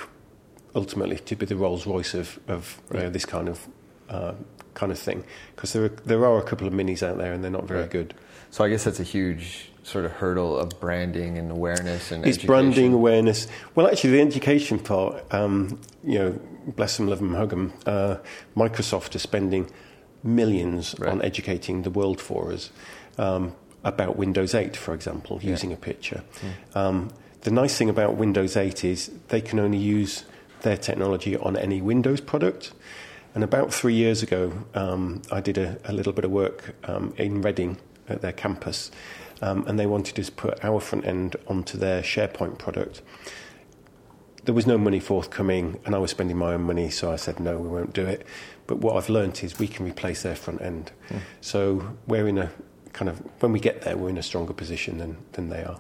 [0.76, 3.68] ultimately to be the Rolls Royce of, of you know, this kind of
[4.10, 4.34] uh,
[4.76, 5.24] kind of thing.
[5.56, 7.82] Because there are, there are a couple of minis out there and they're not very
[7.82, 7.90] Right.
[7.90, 8.14] good.
[8.52, 12.38] So I guess that's a huge sort of hurdle of branding and awareness and It's
[12.38, 12.48] education.
[12.48, 13.48] branding awareness.
[13.74, 17.74] Well, actually, the education part, um, you know, bless them, love them, hug them.
[17.86, 18.18] Uh,
[18.56, 19.68] Microsoft are spending
[20.24, 21.10] millions Right.
[21.10, 22.70] on educating the world for us
[23.18, 25.52] um, about Windows 8, for example, Yeah.
[25.52, 26.24] using a picture.
[26.74, 26.78] Hmm.
[26.78, 27.10] Um,
[27.42, 30.24] the nice thing about Windows 8 is they can only use
[30.62, 32.72] their technology on any Windows product.
[33.34, 37.14] And about three years ago, um, I did a, a little bit of work um,
[37.18, 38.92] in Reading at their campus,
[39.42, 43.02] um, and they wanted us to put our front end onto their SharePoint product.
[44.44, 47.40] There was no money forthcoming, and I was spending my own money, so I said,
[47.40, 48.26] no, we won't do it.
[48.68, 50.92] But what I've learnt is we can replace their front end.
[51.42, 52.52] So we're in a
[52.94, 55.80] kind of, when we get there, we're in a stronger position than, than they are.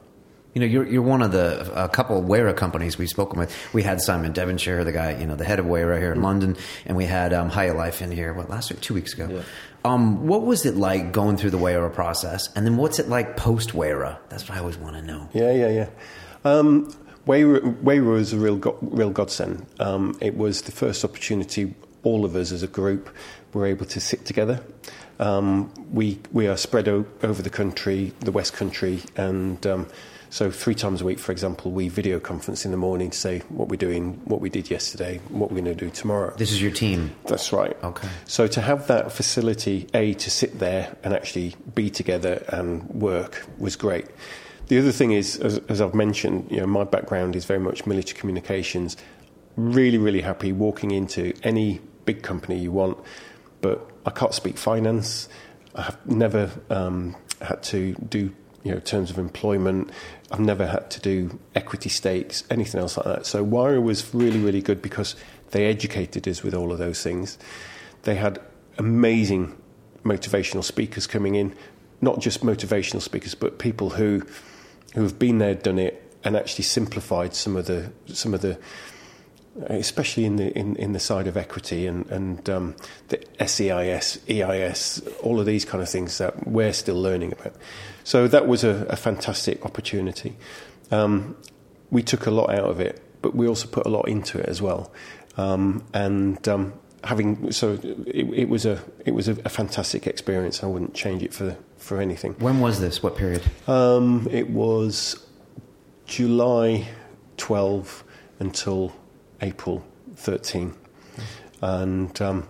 [0.53, 3.55] You know, you're you're one of the a couple of Wayra companies we've spoken with.
[3.73, 6.57] We had Simon Devonshire, the guy, you know, the head of Wayra here in London,
[6.85, 8.33] and we had um, Higher Life in here.
[8.33, 9.29] What last week, two weeks ago.
[9.31, 9.43] Yeah.
[9.85, 13.37] Um, what was it like going through the Wayra process, and then what's it like
[13.37, 14.17] post Wayra?
[14.27, 15.29] That's what I always want to know.
[15.31, 15.89] Yeah, yeah, yeah.
[16.43, 16.93] Um,
[17.25, 19.65] Wayra Wayra was a real, go- real godsend.
[19.79, 23.09] Um, it was the first opportunity all of us as a group
[23.53, 24.61] were able to sit together.
[25.21, 29.87] Um, we we are spread o- over the country, the West Country, and um,
[30.31, 33.39] so three times a week, for example, we video conference in the morning to say
[33.49, 36.33] what we're doing, what we did yesterday, what we're going to do tomorrow.
[36.37, 37.11] This is your team.
[37.25, 37.77] That's right.
[37.83, 38.07] Okay.
[38.25, 43.45] So to have that facility, A, to sit there and actually be together and work
[43.59, 44.07] was great.
[44.67, 47.85] The other thing is, as, as I've mentioned, you know, my background is very much
[47.85, 48.95] military communications.
[49.57, 52.97] Really, really happy walking into any big company you want,
[53.61, 55.29] but I can't speak finance.
[55.75, 59.91] I have never um, had to do you know terms of employment.
[60.31, 63.25] I've never had to do equity stakes, anything else like that.
[63.25, 65.15] So Wayra was really, really good because
[65.51, 67.37] they educated us with all of those things.
[68.03, 68.39] They had
[68.77, 69.57] amazing
[70.03, 71.53] motivational speakers coming in,
[72.01, 74.23] not just motivational speakers, but people who
[74.93, 78.57] who have been there, done it, and actually simplified some of the some of the
[79.69, 82.75] especially in the in, in the side of equity and and um,
[83.09, 87.55] the SEIS, EIS, all of these kind of things that we're still learning about.
[88.03, 90.35] So that was a, a fantastic opportunity.
[90.91, 91.35] Um,
[91.89, 94.47] we took a lot out of it, but we also put a lot into it
[94.47, 94.91] as well.
[95.37, 100.63] Um, and um, having so it, it was a it was a, a fantastic experience.
[100.63, 102.33] I wouldn't change it for for anything.
[102.39, 103.01] When was this?
[103.01, 103.43] What period?
[103.67, 105.25] Um, it was
[106.05, 106.87] July
[107.37, 108.03] 12
[108.39, 108.93] until
[109.41, 109.83] April
[110.15, 110.73] 13,
[111.61, 112.47] and um,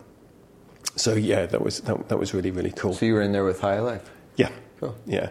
[0.95, 2.93] so yeah, that was that, that was really really cool.
[2.93, 4.10] So you were in there with High Life.
[4.36, 4.49] Yeah.
[4.82, 4.95] Cool.
[5.06, 5.30] Yeah.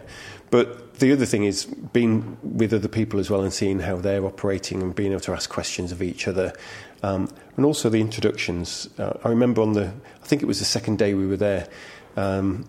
[0.49, 4.23] But the other thing is being with other people as well and seeing how they're
[4.23, 6.53] operating and being able to ask questions of each other.
[7.03, 8.89] Um, and also the introductions.
[8.97, 9.87] Uh, I remember on the,
[10.21, 11.67] I think it was the second day we were there,
[12.15, 12.65] um,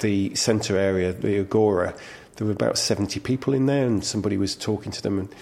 [0.00, 1.94] the centre area, the Agora,
[2.36, 5.34] there were about 70 people in there and somebody was talking to them and,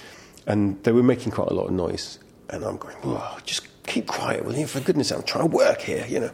[0.46, 2.18] and they were making quite a lot of noise.
[2.50, 4.66] And I'm going, oh, just keep quiet, will you?
[4.66, 6.30] For goodness sake, I'm trying to work here, you know.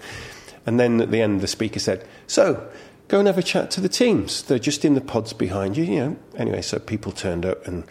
[0.67, 2.69] And then at the end, the speaker said, so,
[3.09, 4.43] go and have a chat to the teams.
[4.43, 6.17] They're just in the pods behind you, you know.
[6.37, 7.85] Anyway, so people turned up, and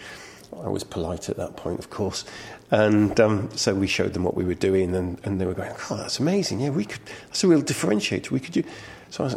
[0.58, 2.26] I was polite at that point, of course.
[2.72, 5.74] And um, so we showed them what we were doing, and, and they were going,
[5.90, 6.60] "Oh, that's amazing!
[6.60, 7.02] Yeah, we could.
[7.28, 8.32] That's a real differentiator.
[8.32, 8.64] We could do."
[9.10, 9.36] So I was,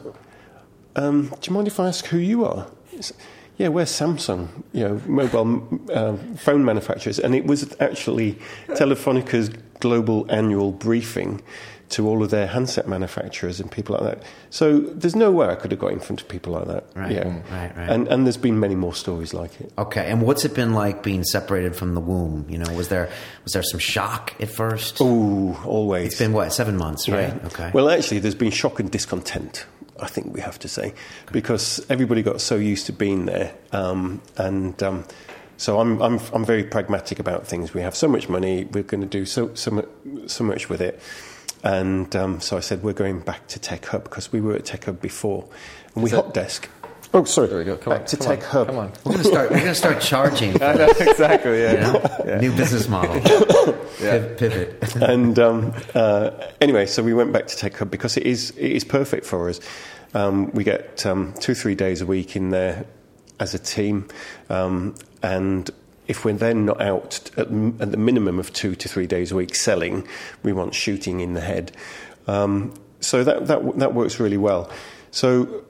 [0.97, 3.13] um, "Do you mind if I ask who you are?" It's,
[3.59, 8.39] yeah, we're Samsung, you know, mobile uh, phone manufacturers, and it was actually
[8.69, 11.43] Telefonica's global annual briefing
[11.93, 14.23] to all of their handset manufacturers and people like that.
[14.49, 16.87] So there's no way I could have got in front of people like that.
[16.95, 17.89] Right, yeah, right, right.
[17.91, 19.73] And and there's been many more stories like it.
[19.77, 22.47] Okay, and what's it been like being separated from the womb?
[22.49, 23.11] You know, was there
[23.45, 24.99] was there some shock at first?
[25.01, 26.07] Oh, always.
[26.07, 27.29] It's been what seven months, right?
[27.29, 27.47] Yeah.
[27.47, 27.71] Okay.
[27.75, 29.67] Well, actually, there's been shock and discontent.
[30.03, 30.95] I think we have to say
[31.31, 35.05] because everybody got so used to being there, um, and um,
[35.57, 37.73] so I'm, I'm I'm very pragmatic about things.
[37.73, 39.89] We have so much money, we're going to do so so much,
[40.27, 41.01] so much with it,
[41.63, 44.65] and um, so I said we're going back to Tech Hub because we were at
[44.65, 45.49] Tech Hub before,
[45.95, 46.69] and we that- hot desk.
[47.15, 47.49] Oh, sorry.
[47.49, 47.77] There we go.
[47.77, 48.07] Come back on.
[48.07, 48.67] to come Tech on, Hub.
[48.69, 48.93] Come on.
[49.05, 49.51] we're gonna start.
[49.51, 50.63] We're gonna start charging.
[50.63, 51.59] I know, exactly.
[51.59, 52.39] you Yeah.
[52.41, 53.17] New business model.
[54.01, 54.35] Yeah.
[54.37, 54.97] Pivot.
[54.97, 58.73] and um, uh, anyway, so we went back to Tech Hub because it is it
[58.73, 59.61] is perfect for us.
[60.15, 62.87] Um, we get um, two three days a week in there
[63.41, 64.09] as a team,
[64.49, 65.71] um, and
[66.09, 69.37] if we're then not out at, at the minimum of two to three days a
[69.37, 70.07] week selling,
[70.43, 71.73] we want shooting in the head.
[72.27, 74.71] Um, so that that that works really well.
[75.11, 75.65] So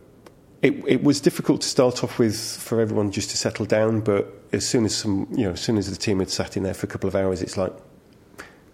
[0.63, 4.33] it, it was difficult to start off with for everyone just to settle down, but
[4.53, 6.75] as soon as some, you know, as soon as the team had sat in there
[6.75, 7.73] for a couple of hours, it's like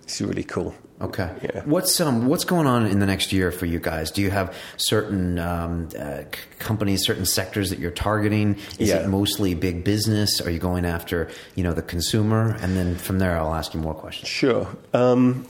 [0.03, 0.75] this is really cool.
[1.01, 1.31] Okay.
[1.43, 1.63] Yeah.
[1.65, 4.11] What's um what's going on in the next year for you guys?
[4.11, 6.23] Do you have certain um, uh,
[6.59, 8.57] companies, certain sectors that you're targeting?
[8.79, 9.05] Is Yeah.
[9.05, 10.41] it mostly big business?
[10.41, 12.57] Are you going after you know the consumer?
[12.61, 14.29] And then from there, I'll ask you more questions.
[14.29, 14.67] Sure.
[14.93, 15.47] Um,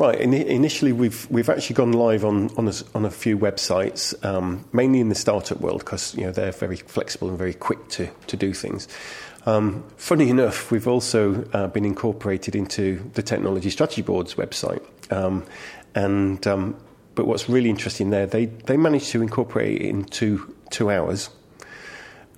[0.00, 0.18] right.
[0.18, 4.64] In, initially, we've we've actually gone live on on a, on a few websites, um,
[4.72, 8.08] mainly in the startup world, because you know they're very flexible and very quick to
[8.26, 8.88] to do things.
[9.46, 14.82] Um, funny enough, we've also uh, been incorporated into the Technology Strategy Board's website,
[15.12, 15.44] um,
[15.94, 16.76] and um,
[17.14, 21.30] but what's really interesting there, they they managed to incorporate it in two two hours.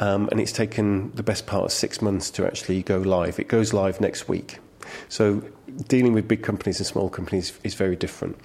[0.01, 3.39] Um, and it's taken the best part of six months to actually go live.
[3.39, 4.59] It goes live next week.
[5.09, 5.45] So
[5.89, 8.37] dealing with big companies and small companies is very different.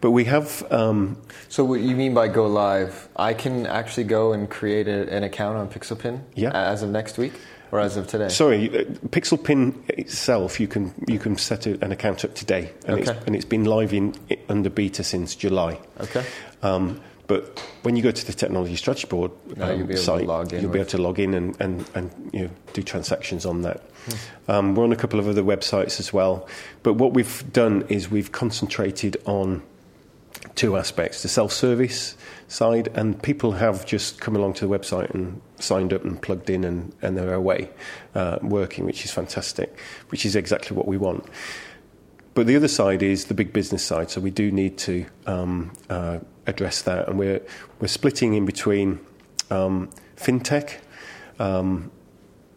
[0.00, 1.16] But we have, um,
[1.48, 3.08] So what you mean by go live?
[3.16, 6.50] I can actually go and create a, an account on Pixelpin Yeah.
[6.52, 7.32] as of next week
[7.70, 8.28] or as of today.
[8.28, 13.00] sorry, uh, Pixelpin itself, you can you can set a, an account up today, and,
[13.00, 13.10] Okay.
[13.12, 14.14] it's, and it's been live in
[14.48, 15.78] under beta since July.
[16.00, 16.24] okay.
[16.62, 19.96] Um, but when you go to the Technology Strategy Board um, you'll be able to
[19.98, 22.82] site, log in you'll be able to log in and, and, and you know, do
[22.82, 23.80] transactions on that.
[24.48, 26.48] Um, we're on a couple of other websites as well.
[26.82, 29.62] But what we've done is we've concentrated on
[30.54, 32.16] two aspects the self service
[32.48, 36.50] side, and people have just come along to the website and signed up and plugged
[36.50, 37.70] in, and, and they're away
[38.14, 41.24] uh, working, which is fantastic, which is exactly what we want.
[42.34, 45.72] But the other side is the big business side, so we do need to um,
[45.88, 47.40] uh, address that, and we're
[47.80, 49.00] we're splitting in between
[49.50, 50.78] um, fintech,
[51.38, 51.90] um,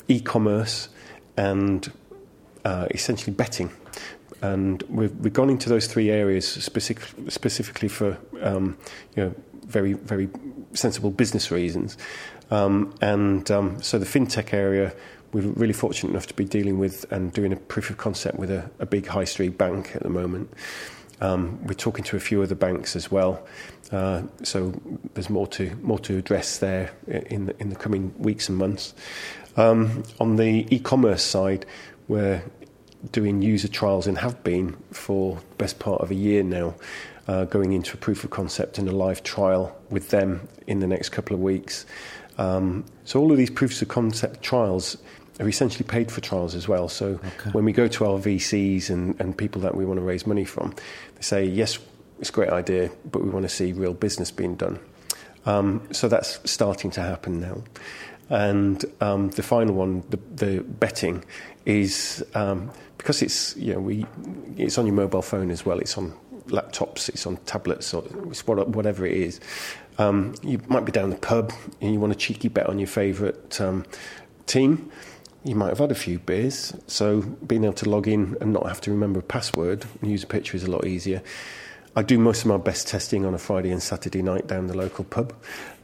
[0.07, 0.89] e-commerce,
[1.37, 1.91] and
[2.63, 3.71] uh, essentially betting.
[4.41, 8.77] And we've, we've gone into those three areas specific, specifically for um,
[9.15, 10.29] you know very very
[10.73, 11.97] sensible business reasons.
[12.51, 14.93] Um, and um, so the fintech area,
[15.33, 18.51] we're really fortunate enough to be dealing with and doing a proof of concept with
[18.51, 20.51] a, a big high street bank at the moment.
[21.21, 23.47] Um, we're talking to a few other banks as well,
[23.91, 24.73] uh, so
[25.13, 28.93] there's more to more to address there in the, in the coming weeks and months.
[29.57, 31.65] Um, on the e-commerce side,
[32.07, 32.43] we're
[33.11, 36.75] doing user trials and have been for the best part of a year now,
[37.27, 40.87] uh, going into a proof of concept and a live trial with them in the
[40.87, 41.85] next couple of weeks.
[42.37, 44.97] Um, so all of these proofs of concept trials
[45.39, 46.87] are essentially paid for trials as well.
[46.89, 47.15] So
[47.51, 50.45] when we go to our VCs and, and people that we want to raise money
[50.45, 50.73] from,
[51.15, 51.77] they say, yes,
[52.19, 54.79] it's a great idea, but we want to see real business being done.
[55.45, 57.63] Um, so that's starting to happen now.
[58.29, 61.23] And um, the final one, the, the betting,
[61.65, 64.05] is um, because it's you know we
[64.57, 65.79] it's on your mobile phone as well.
[65.79, 66.13] It's on
[66.47, 69.39] laptops, it's on tablets, or it's whatever it is.
[69.97, 72.87] Um, you might be down the pub and you want a cheeky bet on your
[72.87, 73.85] favourite um,
[74.45, 74.91] team.
[75.43, 78.65] You might have had a few beers, so being able to log in and not
[78.65, 81.21] have to remember a password and use a picture is a lot easier.
[81.95, 84.75] I do most of my best testing on a Friday and Saturday night down the
[84.75, 85.33] local pub.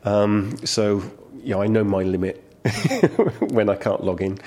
[0.04, 1.04] Um, so,
[1.44, 2.44] yeah, I know my limit
[3.40, 4.40] when I can't log in.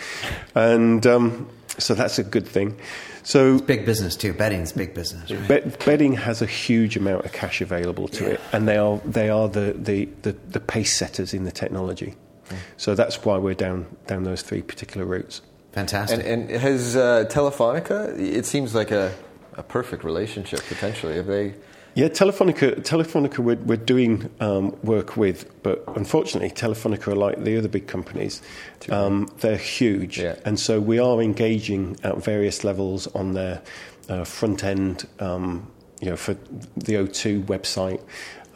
[0.55, 2.79] And um, so that's a good thing.
[3.23, 4.33] So it's big business too.
[4.33, 5.31] Betting's big business.
[5.31, 5.49] Right?
[5.49, 8.31] Bet, betting has a huge amount of cash available to yeah.
[8.31, 12.15] it, and they are they are the, the, the, the pace setters in the technology.
[12.49, 12.57] Mm.
[12.77, 15.41] So that's why we're down down those three particular routes.
[15.73, 16.21] Fantastic.
[16.21, 18.17] And, and has uh, Telefonica?
[18.19, 19.15] It seems like a
[19.55, 21.17] a perfect relationship potentially.
[21.17, 21.55] Have they?
[21.95, 22.75] Yeah, Telefonica.
[22.83, 27.87] Telefonica, we're, we're doing um, work with, but unfortunately, Telefonica are like the other big
[27.87, 28.43] companies.
[28.91, 30.35] Um, they're huge, yeah.
[30.45, 33.63] and so we are engaging at various levels on their
[34.09, 35.07] uh, front end.
[35.21, 36.35] Um, you know, for
[36.77, 38.03] the O2 website,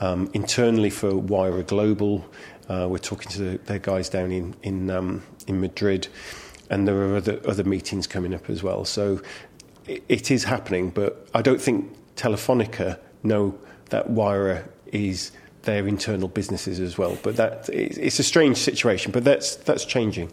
[0.00, 2.24] um, internally for Wayra Global,
[2.68, 6.08] uh, we're talking to their guys down in in um, in Madrid
[6.70, 8.84] and there are other other meetings coming up as well.
[8.84, 9.20] So
[9.86, 13.58] it is happening, but I don't think Telefonica know
[13.90, 17.18] that Wayra is their internal businesses as well.
[17.22, 20.30] But that it's a strange situation, but that's that's changing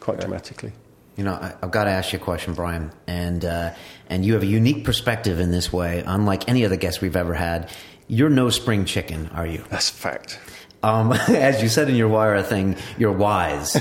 [0.00, 0.72] quite dramatically.
[1.16, 3.74] You know, I, have got to ask you a question, Brian, and uh,
[4.08, 7.34] and you have a unique perspective in this way, unlike any other guest we've ever
[7.34, 7.70] had.
[8.08, 9.64] You're no spring chicken, are you?
[9.68, 10.38] That's fact.
[10.82, 13.72] Um, as you said in your Wayra thing, you're wise.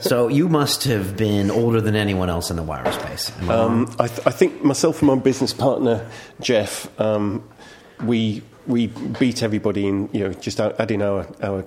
[0.00, 3.32] so you must have been older than anyone else in the Wayra space.
[3.48, 6.08] Um, I, th- I, think myself and my business partner
[6.40, 7.42] Jeff, um,
[8.04, 10.08] we we beat everybody in.
[10.12, 11.64] You know, just adding our our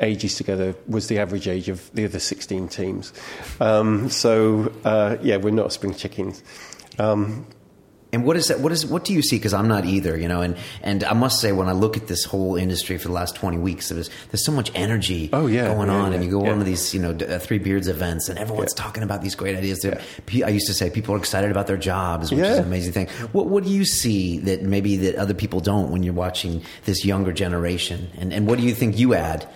[0.00, 3.12] ages together was the average age of the other 16 teams.
[3.60, 6.42] Um, so uh, yeah, we're not spring chickens.
[6.98, 7.46] Um,
[8.12, 8.60] and what is that?
[8.60, 9.36] What is what do you see?
[9.36, 10.40] Because I'm not either, you know.
[10.40, 13.34] And and I must say, when I look at this whole industry for the last
[13.34, 16.30] 20 weeks, there's there's so much energy oh, yeah, going yeah, on, yeah, and you
[16.30, 19.34] go on to these, you know, uh, Three Beards events, and everyone's talking about these
[19.34, 19.84] great ideas.
[19.84, 23.08] I used to say people are excited about their jobs, which is an amazing thing.
[23.32, 27.04] What what do you see that maybe that other people don't when you're watching this
[27.04, 28.10] younger generation?
[28.18, 29.48] And and what do you think you add?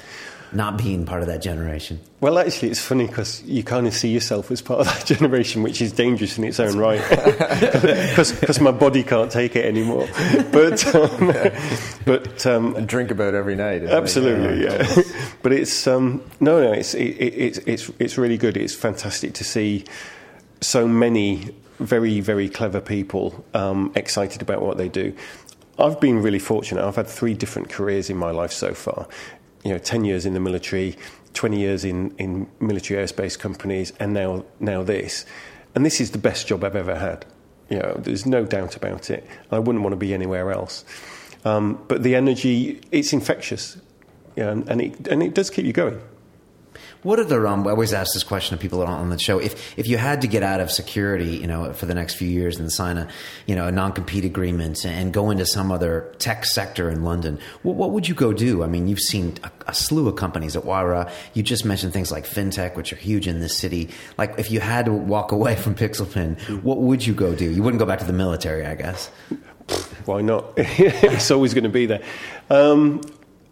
[0.53, 2.01] Not being part of that generation?
[2.21, 5.63] Well, actually, it's funny because you kind of see yourself as part of that generation,
[5.63, 10.09] which is dangerous in its own right, because my body can't take it anymore.
[10.51, 11.33] But um,
[12.05, 13.85] but um, I drink about every night.
[13.85, 14.85] Absolutely, yeah.
[14.97, 15.03] yeah.
[15.43, 18.57] but it's um, no, no, it's it, it's it's it's really good.
[18.57, 19.85] It's fantastic to see
[20.61, 25.15] so many very very clever people um, excited about what they do.
[25.79, 26.85] I've been really fortunate.
[26.85, 29.07] I've had three different careers in my life so far,
[29.65, 30.97] you know, 10 years in the military,
[31.35, 35.25] 20 years in, in military aerospace companies, and now, now this.
[35.75, 37.25] And this is the best job I've ever had.
[37.69, 39.27] You know, there's no doubt about it.
[39.51, 40.85] I wouldn't want to be anywhere else.
[41.45, 43.77] Um, but the energy, it's infectious.
[44.37, 46.01] You know, and, it, and it does keep you going.
[47.03, 47.47] What are the?
[47.47, 49.39] Um, I always ask this question to people on the show.
[49.39, 52.29] If if you had to get out of security, you know, for the next few
[52.29, 53.09] years and sign a,
[53.47, 57.39] you know, a non compete agreement and go into some other tech sector in London,
[57.63, 58.63] what, what would you go do?
[58.63, 61.11] I mean, you've seen a, a, slew of companies at Wayra.
[61.33, 63.89] You just mentioned things like fintech, which are huge in this city.
[64.19, 67.51] Like, if you had to walk away from PixelPin, what would you go do?
[67.51, 69.09] You wouldn't go back to the military, I guess.
[70.05, 70.53] Why not?
[70.57, 72.03] it's always going to be there.
[72.51, 73.01] Um,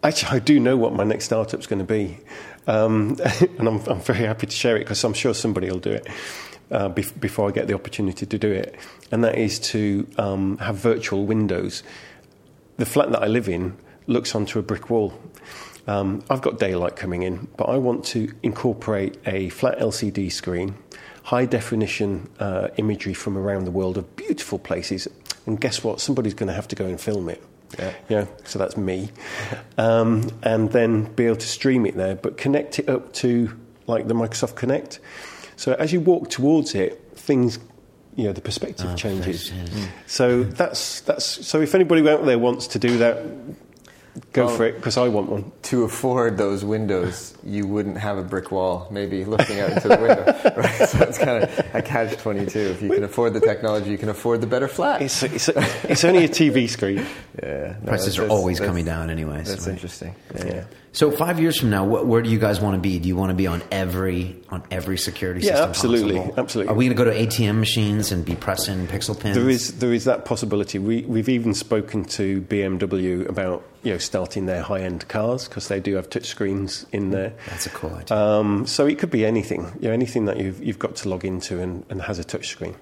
[0.03, 2.19] actually, I do know what my next startup's going to be.
[2.69, 3.17] Um,
[3.57, 6.07] and I'm, I'm, very happy to share it because I'm sure somebody will do it
[6.69, 8.75] uh, before I get the opportunity to do it.
[9.11, 11.81] And that is to um, have virtual windows.
[12.77, 13.75] The flat that I live in
[14.05, 15.19] looks onto a brick wall.
[15.87, 20.75] Um, I've got daylight coming in, but I want to incorporate a flat LCD screen,
[21.23, 25.07] high definition uh, imagery from around the world of beautiful places.
[25.47, 25.99] And guess what?
[25.99, 27.43] Somebody's going to have to go and film it.
[27.77, 27.93] Yeah.
[28.09, 29.09] yeah, so that's me.
[29.77, 33.55] Um, and then be able to stream it there, but connect it up to
[33.87, 34.99] like the Microsoft Kinect.
[35.55, 37.59] So as you walk towards it, things,
[38.15, 39.51] you know, the perspective oh, changes.
[40.07, 41.25] So that's that's.
[41.25, 43.23] So if anybody out there wants to do that,
[44.33, 45.51] Go well, for it, because I want one.
[45.63, 49.97] To afford those windows, you wouldn't have a brick wall, maybe looking out into the
[49.97, 50.53] window.
[50.57, 50.89] right?
[50.89, 52.59] So it's kind of a catch 22.
[52.59, 55.01] If you can afford the technology, you can afford the better flat.
[55.01, 55.53] It's, it's, a,
[55.83, 56.97] it's only a TV screen.
[57.43, 57.75] yeah.
[57.81, 59.43] No, Prices are always coming down anyway.
[59.43, 59.71] That's so.
[59.71, 60.15] interesting.
[60.35, 60.45] Yeah.
[60.45, 60.63] yeah.
[60.91, 62.97] So five years from now, wh- where do you guys want to be?
[62.99, 65.69] Do you want to be on every on every security Yeah, system?
[65.69, 66.33] absolutely, possible?
[66.39, 66.73] absolutely.
[66.73, 69.35] Are we going to go to ATM machines and be pressing pixel pins?
[69.35, 70.79] There is there is that possibility.
[70.79, 75.67] We we've even spoken to BMW about you know starting their high end cars because
[75.67, 77.33] they do have touch screens in there.
[77.49, 78.17] That's a cool idea.
[78.17, 81.23] Um, so it could be anything, you know, anything that you've you've got to log
[81.23, 82.75] into and, and has a touchscreen.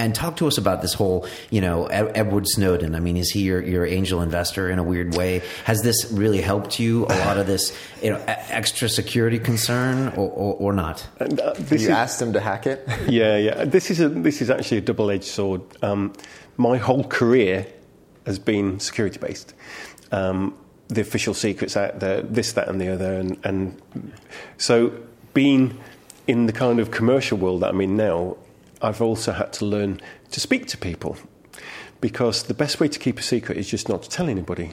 [0.00, 2.94] And talk to us about this whole, you know, Edward Snowden.
[2.94, 5.42] I mean, is he your, your angel investor in a weird way?
[5.64, 7.04] Has this really helped you?
[7.04, 11.06] A lot of this, you know, extra security concern, or, or, or not?
[11.18, 12.88] And, uh, you is- asked him to hack it?
[13.10, 13.64] Yeah, yeah.
[13.64, 15.62] This is a this is actually a double edged sword.
[15.82, 16.12] Um,
[16.56, 17.66] my whole career
[18.24, 19.52] has been security based.
[20.12, 20.54] Um,
[20.88, 23.82] the official secrets act, the this, that, and the other, and, and
[24.58, 24.92] so
[25.34, 25.78] being
[26.26, 28.36] in the kind of commercial world that I'm in now,
[28.82, 30.00] I've also had to learn
[30.30, 31.16] to speak to people
[32.00, 34.72] because the best way to keep a secret is just not to tell anybody.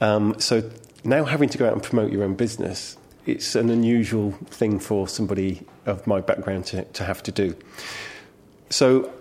[0.00, 0.68] Um, so
[1.04, 2.96] now having to go out and promote your own business,
[3.26, 7.56] it's an unusual thing for somebody of my background to, to have to do.
[8.70, 9.12] So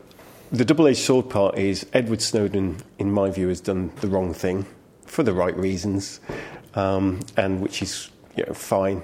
[0.51, 4.65] the double-edged sword part is Edward Snowden, in my view, has done the wrong thing
[5.05, 6.19] for the right reasons,
[6.73, 9.03] um, and which is you know fine.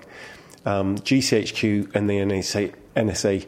[0.66, 3.48] Um, GCHQ and the NSA, NSA,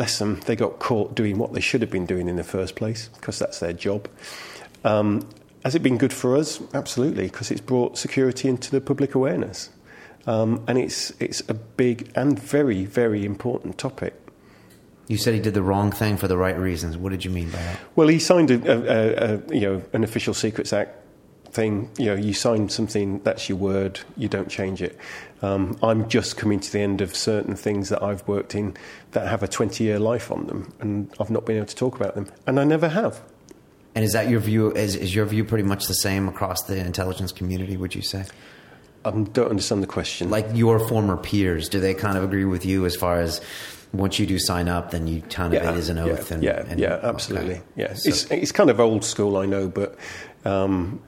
[0.00, 2.74] bless them, they got caught doing what they should have been doing in the first
[2.74, 4.08] place because that's their job.
[4.82, 5.28] Um,
[5.62, 6.58] has it been good for us?
[6.72, 9.68] Absolutely, because it's brought security into the public awareness.
[10.26, 14.14] Um, and it's, it's a big and very, very important topic.
[15.06, 16.96] You said he did the wrong thing for the right reasons.
[16.96, 17.78] What did you mean by that?
[17.94, 20.96] Well, he signed a, a, a, you know, an Official Secrets Act
[21.52, 21.90] thing.
[21.98, 24.96] You know, you sign something, that's your word, you don't change it.
[25.42, 28.76] Um, I'm just coming to the end of certain things that I've worked in
[29.12, 31.96] that have a 20 year life on them, and I've not been able to talk
[31.96, 33.20] about them, and I never have.
[33.94, 34.70] And is that your view?
[34.72, 37.76] Is, is your view pretty much the same across the intelligence community?
[37.76, 38.24] Would you say?
[39.04, 40.28] I don't understand the question.
[40.30, 43.40] Like your former peers, do they kind of agree with you as far as
[43.92, 46.30] once you do sign up, then you kind of it is an yeah, oath?
[46.30, 47.06] and, yeah, and- yeah, okay.
[47.08, 47.62] absolutely.
[47.76, 49.96] Yeah, So- it's it's kind of old school, I know, but
[50.44, 51.00] um,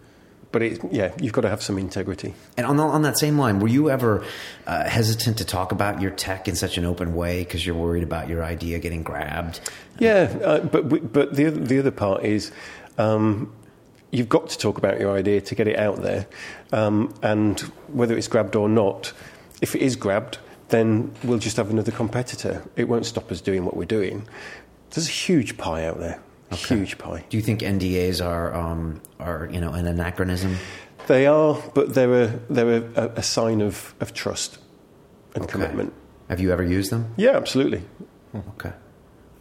[0.52, 2.34] but it, yeah, you've got to have some integrity.
[2.56, 4.24] And on, the, on that same line, were you ever
[4.66, 8.02] uh, hesitant to talk about your tech in such an open way because you're worried
[8.04, 9.60] about your idea getting grabbed?
[9.98, 12.52] Yeah, uh, but we- but the other, the other part is.
[12.98, 13.52] Um,
[14.14, 16.26] You've got to talk about your idea to get it out there,
[16.70, 19.14] um, and whether it's grabbed or not,
[19.62, 20.36] if it is grabbed,
[20.68, 22.62] then we'll just have another competitor.
[22.76, 24.28] It won't stop us doing what we're doing.
[24.90, 26.20] There's a huge pie out there,
[26.52, 27.24] a huge pie.
[27.28, 30.56] Do you think NDAs are um, are you know an anachronism?
[31.08, 34.58] They are, but they're a, they're a, a sign of, of trust
[35.34, 35.52] and Okay.
[35.52, 35.92] commitment.
[36.28, 37.12] Have you ever used them?
[37.16, 37.82] Yeah, absolutely.
[38.34, 38.72] Okay.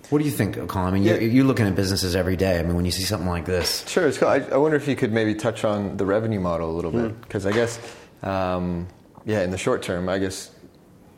[0.10, 0.88] What do you think, Colin?
[0.88, 1.14] I mean, Yeah.
[1.14, 2.60] you're, you're looking at businesses every day.
[2.60, 4.08] I mean, when you see something like this, Sure.
[4.08, 4.28] It's cool.
[4.28, 7.22] I, I wonder if you could maybe touch on the revenue model a little bit,
[7.22, 7.80] because I guess,
[8.24, 8.88] um,
[9.26, 10.50] yeah, in the short term, I guess,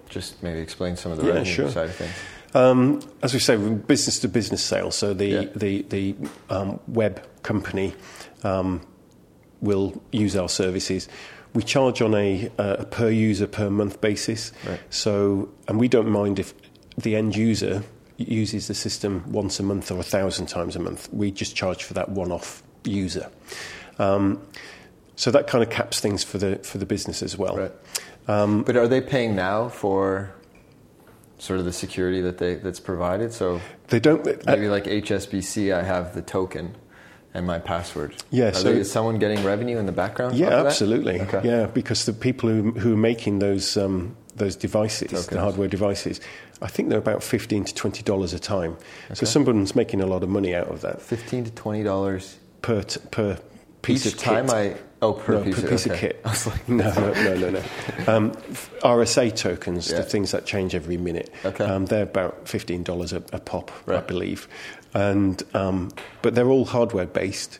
[0.09, 1.71] just maybe explain some of the Yeah, revenue sure.
[1.71, 2.11] side of things.
[2.53, 4.95] Um, as we say, business to business sales.
[4.95, 5.45] So the Yeah.
[5.55, 6.15] the the
[6.49, 7.93] um, web company
[8.43, 8.81] um,
[9.61, 11.07] will use our services.
[11.53, 14.51] We charge on a, uh, a per user per month basis.
[14.67, 14.79] Right.
[14.89, 16.53] So, and we don't mind if
[16.97, 17.83] the end user
[18.17, 21.09] uses the system once a month or a thousand times a month.
[21.13, 23.29] We just charge for that one-off user.
[23.99, 24.41] Um,
[25.15, 27.55] so that kind of caps things for the for the business as well.
[27.57, 27.71] Right.
[28.65, 30.33] but are they paying now for
[31.43, 33.33] sort of the security that they that's provided?
[33.33, 34.23] So They don't.
[34.45, 36.75] maybe like HSBC, I have the token
[37.33, 38.15] and my password.
[38.31, 40.35] Yeah, so- is someone getting revenue in the background?
[40.35, 41.19] Yeah, absolutely.
[41.21, 41.41] Okay.
[41.43, 45.27] Yeah, because the people who, who are making those um, those devices, Tokens.
[45.27, 46.19] the hardware devices,
[46.61, 48.77] I think they're about fifteen to twenty dollars a time.
[49.13, 52.81] So someone's making a lot of money out of that Fifteen to twenty dollars per
[52.83, 53.37] t- per
[53.83, 54.45] piece each of time.
[54.47, 54.53] kit.
[54.55, 55.93] I oh per no, piece, per of, piece okay.
[55.93, 56.21] of kit.
[56.25, 57.63] I was like, no, no, no, no, no.
[58.07, 58.31] Um,
[58.81, 59.97] RSA tokens, Yeah.
[59.97, 61.29] the things that change every minute.
[61.45, 61.63] Okay.
[61.63, 64.47] Um, they're about fifteen dollars a, pop, I believe,
[64.95, 65.91] and um,
[66.23, 67.59] but they're all hardware based.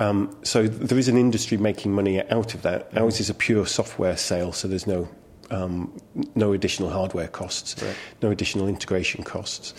[0.00, 2.90] Um, so there is an industry making money out of that.
[2.90, 2.98] Mm-hmm.
[3.04, 5.08] Ours is a pure software sale, so there's no
[5.50, 5.96] um,
[6.34, 7.94] no additional hardware costs, Right.
[8.22, 9.72] no additional integration costs.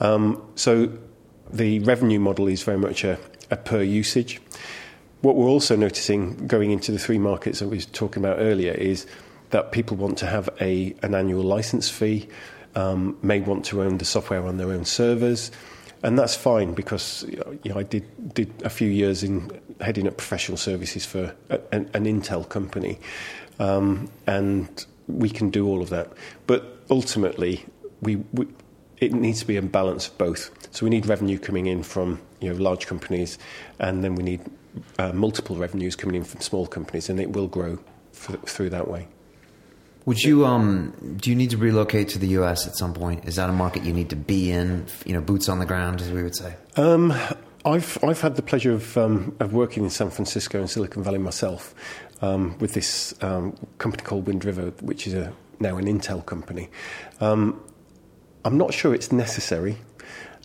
[0.00, 0.90] Um, so
[1.50, 3.18] the revenue model is very much a,
[3.50, 4.40] a per usage.
[5.24, 8.72] What we're also noticing going into the three markets that we were talking about earlier
[8.72, 9.06] is
[9.52, 12.28] that people want to have a, an annual license fee,
[12.74, 15.50] um, may want to own the software on their own servers,
[16.02, 19.50] and that's fine because you know, I did, did a few years in
[19.80, 21.34] heading up professional services for
[21.72, 22.98] an, an Intel company,
[23.58, 26.12] um, and we can do all of that.
[26.46, 27.64] But ultimately,
[28.02, 28.46] we, we
[28.98, 30.50] it needs to be a balance of both.
[30.70, 33.38] So we need revenue coming in from you know large companies,
[33.78, 34.42] and then we need
[34.98, 37.78] uh, multiple revenues coming in from small companies, and it will grow
[38.12, 39.08] for, through that way.
[40.06, 43.24] Would you um do you need to relocate to the US at some point?
[43.24, 46.02] Is that a market you need to be in, you know, boots on the ground
[46.02, 46.56] as we would say?
[46.76, 47.12] Um,
[47.64, 51.18] I've I've had the pleasure of um, of working in San Francisco and Silicon Valley
[51.18, 51.74] myself
[52.20, 56.68] um, with this um, company called Wind River, which is a, now an Intel company.
[57.20, 57.60] Um,
[58.44, 59.78] I'm not sure it's necessary.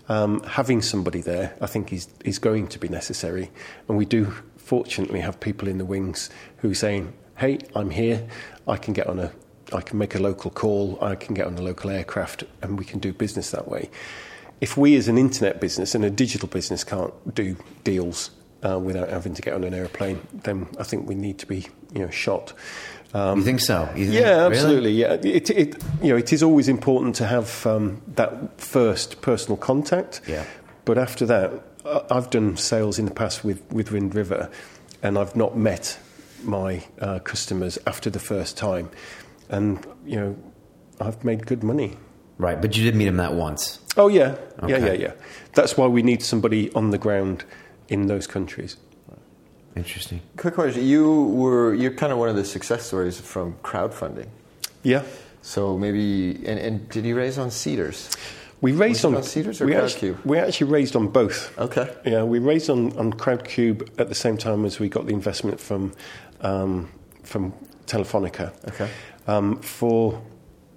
[0.10, 3.52] Um, having somebody there, I think, is is going to be necessary,
[3.88, 8.28] and we do fortunately have people in the wings who are saying, "Hey, I'm here.
[8.68, 9.32] I can get on a
[9.74, 12.86] I can make a local call, I can get on a local aircraft, and we
[12.86, 13.90] can do business that way.
[14.62, 18.32] If we, as an internet business and a digital business, can't do deals
[18.64, 21.68] uh, without having to get on an airplane, then I think we need to be,
[21.94, 22.54] you know, shot.
[23.14, 23.90] Um, you think so?
[23.96, 25.02] You think, yeah, absolutely.
[25.04, 25.24] Really?
[25.24, 29.58] Yeah, it, it, you know, it is always important to have um, that first personal
[29.58, 30.22] contact.
[30.28, 30.46] Yeah.
[30.86, 31.52] But after that,
[32.12, 34.50] I've done sales in the past with, with Wind River,
[35.02, 35.98] and I've not met
[36.44, 38.90] my uh, customers after the first time
[39.50, 40.38] and you know,
[41.02, 41.98] I've made good money.
[42.38, 43.80] Right, but you did meet him that once.
[43.98, 44.80] Oh yeah, okay.
[44.80, 45.14] yeah, yeah, yeah.
[45.56, 47.44] That's why we need somebody on the ground
[47.90, 48.78] in those countries.
[49.76, 50.22] Interesting.
[50.38, 54.28] Quick question: You were you're kind of one of the success stories from crowdfunding.
[54.84, 55.04] Yeah.
[55.42, 58.16] So maybe and, and did you raise on Seedrs?
[58.62, 59.76] We raised on, on Seedrs or we?
[59.76, 61.58] Actually, we actually raised on both.
[61.58, 61.96] Okay.
[62.06, 65.60] Yeah, we raised on, on Crowdcube at the same time as we got the investment
[65.62, 65.94] from
[66.42, 66.90] um,
[67.24, 67.54] from
[67.86, 68.52] Telefonica.
[68.68, 68.90] Okay.
[69.28, 70.22] Um, for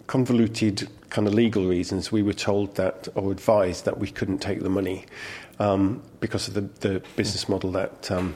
[0.07, 4.63] convoluted kind of legal reasons, we were told that, or advised that we couldn't take
[4.63, 5.05] the money
[5.59, 8.35] um, because of the, the, business model that um,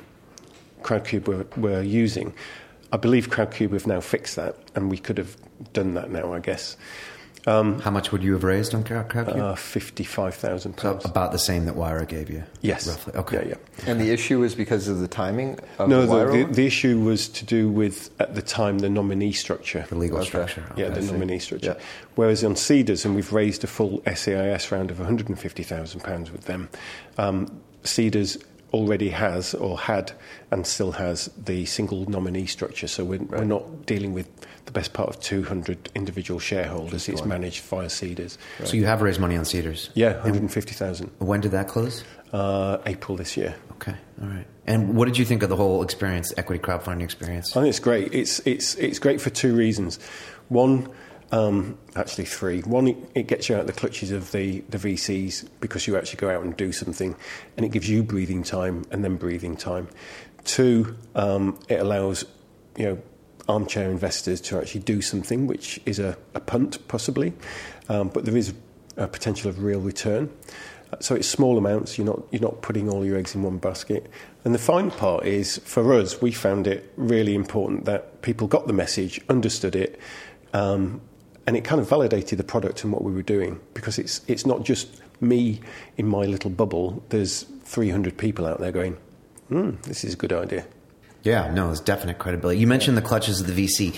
[0.86, 2.32] Crowdcube were, were using.
[2.92, 5.36] I believe Crowdcube have now fixed that, and we could have
[5.72, 6.76] done that now, I guess.
[7.48, 9.36] Um, How much would you have raised on Crowdcube?
[9.36, 11.04] Uh, Fifty-five thousand pounds.
[11.04, 12.42] So about the same that Wayra gave you.
[12.60, 13.14] Yes, roughly.
[13.14, 13.36] Okay.
[13.36, 13.90] Yeah, yeah.
[13.90, 15.60] And the issue was because of the timing.
[15.78, 18.90] Of no, the, the, the, the, issue was to do with at the time the
[18.90, 20.26] nominee structure, the legal okay.
[20.26, 20.64] structure.
[20.72, 20.82] Okay.
[20.82, 21.76] Yeah, the nominee structure.
[21.78, 21.84] Yeah.
[22.16, 25.62] Whereas on Seedrs, and we've raised a full SEIS round of one hundred and fifty
[25.62, 26.68] thousand pounds with them.
[27.16, 28.42] Um, Seedrs
[28.76, 30.12] already has or had
[30.50, 32.86] and still has the single nominee structure.
[32.86, 33.40] So we're, right.
[33.40, 34.28] we're not dealing with
[34.66, 37.08] the best part of 200 individual shareholders.
[37.08, 38.36] It's managed via Seedrs.
[38.58, 38.68] Right.
[38.68, 39.90] So you have raised money on Seedrs?
[39.94, 41.10] Yeah, 150,000.
[41.18, 42.04] When did that close?
[42.32, 43.54] Uh, April this year.
[43.72, 44.46] Okay, all right.
[44.66, 47.56] And what did you think of the whole experience, equity crowdfunding experience?
[47.56, 48.12] I think it's great.
[48.12, 49.98] It's, it's, it's great for two reasons.
[50.48, 50.88] One,
[51.32, 52.60] um, actually, three.
[52.62, 56.18] One, it, gets you out of the clutches of the, the VCs because you actually
[56.18, 57.16] go out and do something,
[57.56, 59.88] and it gives you breathing time and then breathing time.
[60.44, 62.24] Two, um, it allows
[62.76, 63.02] you know
[63.48, 67.32] armchair investors to actually do something, which is a, a punt possibly,
[67.88, 68.54] um, but there is
[68.96, 70.30] a potential of real return.
[71.00, 71.98] So it's small amounts.
[71.98, 74.08] You're not you're not putting all your eggs in one basket.
[74.44, 78.68] And the final part is for us, we found it really important that people got
[78.68, 79.98] the message, understood it,
[80.52, 81.00] um,
[81.46, 84.46] and it kind of validated the product and what we were doing because it's it's
[84.46, 85.60] not just me
[85.96, 87.02] in my little bubble.
[87.08, 88.96] There's 300 people out there going,
[89.48, 90.66] hmm, "This is a good idea."
[91.26, 92.60] Yeah, no, it's definite credibility.
[92.60, 93.96] You mentioned the clutches of the VC.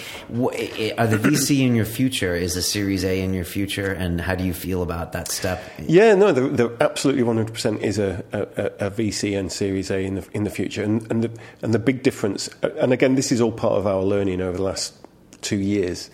[0.97, 2.35] Are the VC in your future?
[2.35, 3.93] Is the Series A in your future?
[3.93, 5.63] And how do you feel about that step?
[5.79, 10.27] Yeah, no, the, absolutely 100% is a, a, a, VC and Series A in the
[10.33, 10.83] in the future.
[10.83, 11.31] And and the
[11.61, 12.49] and the big difference.
[12.63, 14.95] And again, this is all part of our learning over the last
[15.43, 16.09] two years.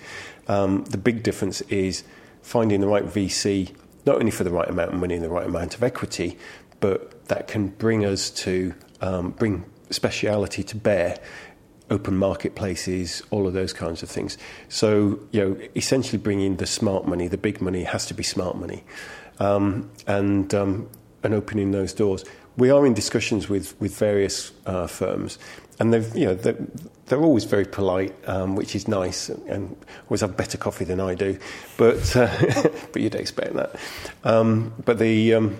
[0.48, 2.04] Um, the big difference is
[2.42, 3.74] finding the right VC,
[4.06, 6.38] not only for the right amount of money and the right amount of equity,
[6.80, 11.18] but that can bring us to um, bring speciality to bear
[11.90, 14.38] open marketplaces, all of those kinds of things.
[14.68, 18.56] So, you know, essentially bringing the smart money, the big money has to be smart
[18.56, 18.84] money,
[19.38, 20.88] um, and um,
[21.22, 22.24] and opening those doors.
[22.56, 25.38] We are in discussions with with various uh, firms,
[25.78, 26.34] and they've you know
[27.06, 29.76] they're, they're always very polite, um, which is nice, and
[30.08, 31.38] always have better coffee than I do,
[31.76, 32.28] but uh,
[32.92, 33.76] but you'd expect that.
[34.24, 35.56] Um, but the um,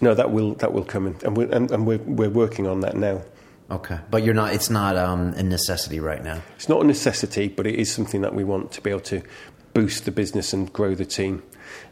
[0.00, 2.80] no, that will that will come in, and we're and, and we're we're working on
[2.80, 3.22] that now.
[3.70, 4.52] Okay, but you're not.
[4.52, 6.42] It's not um, a necessity right now.
[6.56, 9.22] It's not a necessity, but it is something that we want to be able to
[9.74, 11.42] boost the business and grow the team.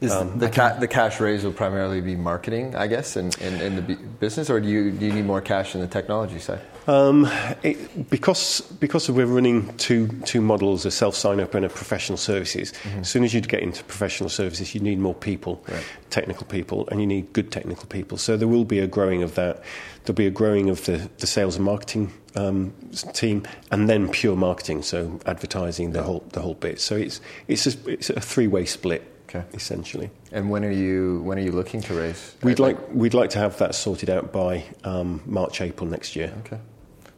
[0.01, 3.61] Is um, the, ca- the cash raise will primarily be marketing, I guess, in, in,
[3.61, 6.61] in the business, or do you do you need more cash in the technology side?
[6.89, 7.31] Um,
[7.63, 12.17] it, because because we're running two two models, a self sign up and a professional
[12.17, 12.73] services.
[12.73, 13.01] Mm-hmm.
[13.01, 15.85] As soon as you get into professional services, you need more people, right.
[16.09, 18.17] technical people, and you need good technical people.
[18.17, 19.63] So there will be a growing of that.
[20.05, 22.73] There'll be a growing of the, the sales and marketing um,
[23.13, 26.81] team, and then pure marketing, so advertising the whole the whole bit.
[26.81, 29.15] So it's it's a, it's a three way split.
[29.29, 29.45] Okay.
[29.53, 30.09] Essentially.
[30.33, 32.35] And when are you when are you looking to raise?
[32.43, 36.33] We'd like we'd like to have that sorted out by um, March April next year.
[36.47, 36.59] Okay.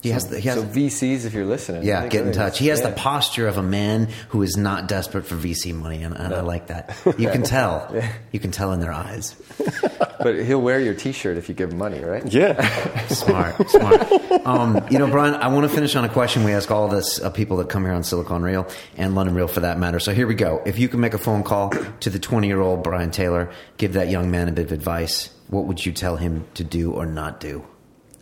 [0.02, 2.58] He has the, he has So VCs, if you're listening, yeah, get in touch.
[2.58, 2.88] He has Yeah.
[2.90, 6.40] the posture of a man who is not desperate for VC money, and, and I
[6.40, 6.96] like that.
[7.18, 7.94] You can tell.
[8.32, 9.34] You can tell in their eyes.
[10.22, 12.22] But he'll wear your T-shirt if you give him money, right?
[12.30, 12.60] Yeah.
[13.08, 14.12] Smart, smart.
[14.44, 17.22] Um, you know, Brian, I want to finish on a question we ask all this
[17.22, 19.98] uh, people that come here on Silicon Real and London Real for that matter.
[19.98, 20.62] So here we go.
[20.66, 23.94] If you can make a phone call to the 20 year old Brian Taylor, give
[23.94, 27.06] that young man a bit of advice, what would you tell him to do or
[27.06, 27.64] not do?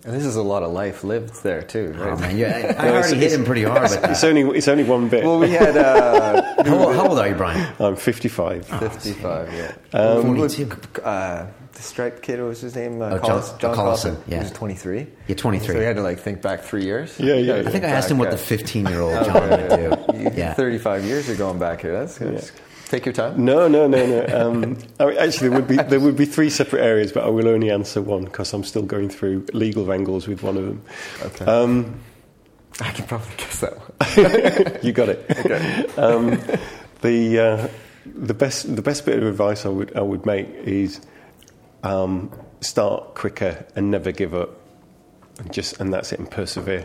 [0.08, 2.12] And this is a lot of life lived there too, right?
[2.12, 4.84] Oh man, yeah, I, I already hit him pretty hard with It's only it's only
[4.84, 5.22] one bit.
[5.22, 7.70] Well, we had uh, How, old- how old are you, Brian?
[7.78, 8.66] I'm 55.
[8.66, 9.74] 55, yeah.
[9.92, 11.02] Um, Look, 42.
[11.02, 13.02] uh, the striped kid, what was his name?
[13.02, 14.22] Uh, Oh, Collis- John- John, Collison, Collison.
[14.28, 14.36] yeah.
[14.38, 15.06] He was 23.
[15.28, 15.66] Yeah, 23.
[15.74, 17.20] So we had to like think back three years.
[17.20, 17.56] Yeah, yeah.
[17.56, 20.30] I think I asked him what the 15 year old John would do.
[20.34, 20.54] Yeah.
[20.54, 21.92] 35 years are going back here.
[21.92, 22.50] That's good.
[22.88, 23.44] Take your time.
[23.44, 24.26] No, no, no, no.
[24.38, 27.28] Um, I mean, actually, there would be there would be three separate areas, but I
[27.28, 30.82] will only answer one because I'm still going through legal wrangles with one of them.
[31.22, 31.44] Okay.
[31.44, 32.00] Um,
[32.80, 34.78] I can probably guess that one.
[34.82, 35.98] you got it.
[35.98, 36.40] Um,
[37.02, 37.68] the uh,
[38.06, 41.00] the best the best bit of advice I would I would make is
[41.82, 42.30] um,
[42.60, 44.50] start quicker and never give up,
[45.38, 46.84] and just and that's it, and persevere.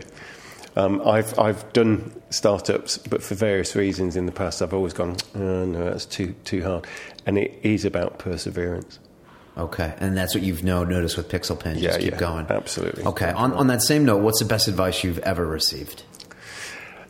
[0.76, 5.16] Um, I've I've done startups, but for various reasons in the past, I've always gone,
[5.34, 6.86] oh, no, that's too too hard,
[7.26, 8.98] and it is about perseverance.
[9.56, 11.76] Okay, and that's what you've noticed with PixelPin.
[11.76, 12.46] Yeah, Just keep yeah, going.
[12.50, 13.04] absolutely.
[13.04, 16.02] Okay, on, on that same note, what's the best advice you've ever received?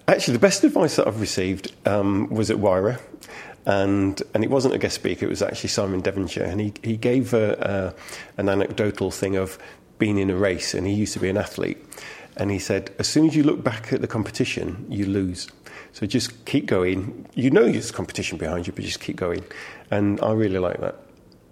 [0.06, 3.00] Actually, the best advice that I've received um, was at Wayra,
[3.64, 6.98] and and it wasn't a guest speaker; it was actually Simon Devonshire, and he he
[6.98, 7.94] gave a,
[8.36, 9.56] a, an anecdotal thing of
[9.98, 11.78] being in a race, and he used to be an athlete,
[12.37, 15.49] and he said, as soon as you look back at the competition, you lose.
[15.93, 17.26] So just keep going.
[17.35, 19.45] You know there's competition behind you, but just keep going,
[19.91, 20.97] and I really like that.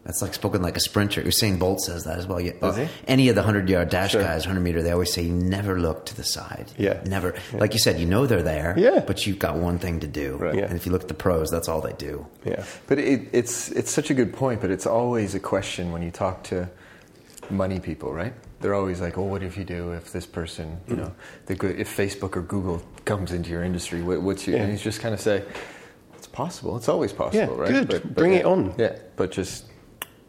[0.05, 1.23] That's like spoken like a sprinter.
[1.23, 2.41] Usain Bolt says that as well.
[2.41, 2.83] Yeah, Does he?
[2.83, 4.21] Uh, any of the hundred yard dash Sure.
[4.21, 6.73] guys, hundred meter, they always say you never look to the side.
[6.77, 7.01] Yeah.
[7.07, 7.37] never.
[7.53, 8.75] Like you said, you know they're there.
[8.77, 9.05] Yeah.
[9.07, 10.35] but you've got one thing to do.
[10.39, 10.57] Right.
[10.57, 10.65] Yeah.
[10.65, 12.27] And if you look at the pros, that's all they do.
[12.45, 14.61] Yeah, But it, it's it's such a good point.
[14.61, 16.69] But it's always a question when you talk to
[17.49, 18.35] money people, right?
[18.63, 21.13] They're always like, "Oh, what if you do if this person, you know,
[21.47, 24.03] the if Facebook or Google comes into your industry?
[24.03, 24.63] What, what's your?" Yeah.
[24.63, 25.43] And he's just kind of say,
[26.17, 26.77] "It's possible.
[26.77, 27.89] It's always possible, Yeah, right?
[27.89, 28.15] good.
[28.15, 28.75] Bring yeah, it on.
[28.79, 29.67] Yeah, but just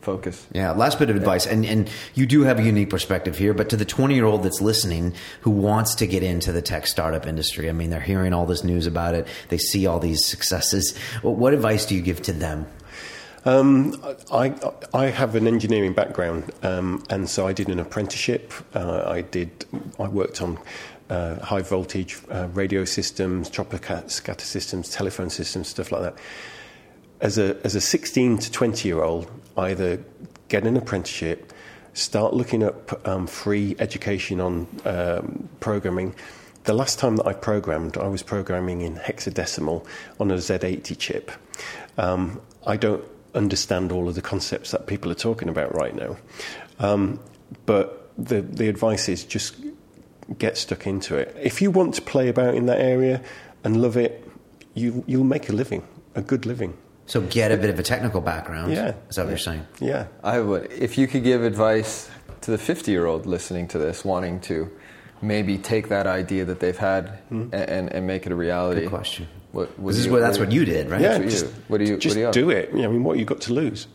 [0.01, 0.45] focus.
[0.51, 3.69] Yeah, last bit of advice, and, and you do have a unique perspective here, but
[3.69, 7.25] to the 20 year old that's listening who wants to get into the tech startup
[7.25, 10.97] industry, I mean, they're hearing all this news about it, they see all these successes.
[11.23, 12.67] Well, what advice do you give to them?
[13.45, 14.53] Um, I,
[14.93, 18.53] I have an engineering background, um, and so I did an apprenticeship.
[18.73, 19.65] Uh, I did.
[19.99, 20.57] I worked on
[21.09, 26.15] uh, high voltage uh, radio systems, chopper cat- scatter systems, telephone systems, stuff like that.
[27.19, 30.01] As a as a 16 to 20 year old, either
[30.47, 31.51] get an apprenticeship,
[31.93, 36.15] start looking up um, free education on um, programming.
[36.63, 39.85] The last time that I programmed, I was programming in hexadecimal
[40.17, 41.31] on a Z80 chip.
[41.97, 43.03] Um, I don't
[43.35, 46.17] understand all of the concepts that people are talking about right now,
[46.79, 47.19] um,
[47.65, 49.55] but the the advice is just
[50.37, 51.35] get stuck into it.
[51.41, 53.21] If you want to play about in that area
[53.63, 54.27] and love it,
[54.73, 55.83] you you'll make a living,
[56.15, 56.77] a good living.
[57.05, 58.71] So get a bit of a technical background.
[58.71, 58.93] Yeah.
[59.09, 59.67] Is that what you're saying?
[59.79, 60.07] Yeah.
[60.23, 60.71] I would.
[60.71, 62.09] If you could give advice
[62.41, 64.71] to the 50 year old listening to this, wanting to
[65.21, 68.81] maybe take that idea that they've had and, and, and make it a reality.
[68.81, 69.27] Good question.
[69.53, 70.99] What, what This is you- what, that's what you did, right?
[70.99, 72.69] Yeah, what you- just, what do you- just what do you do it.
[72.73, 73.87] I mean, what you got to lose?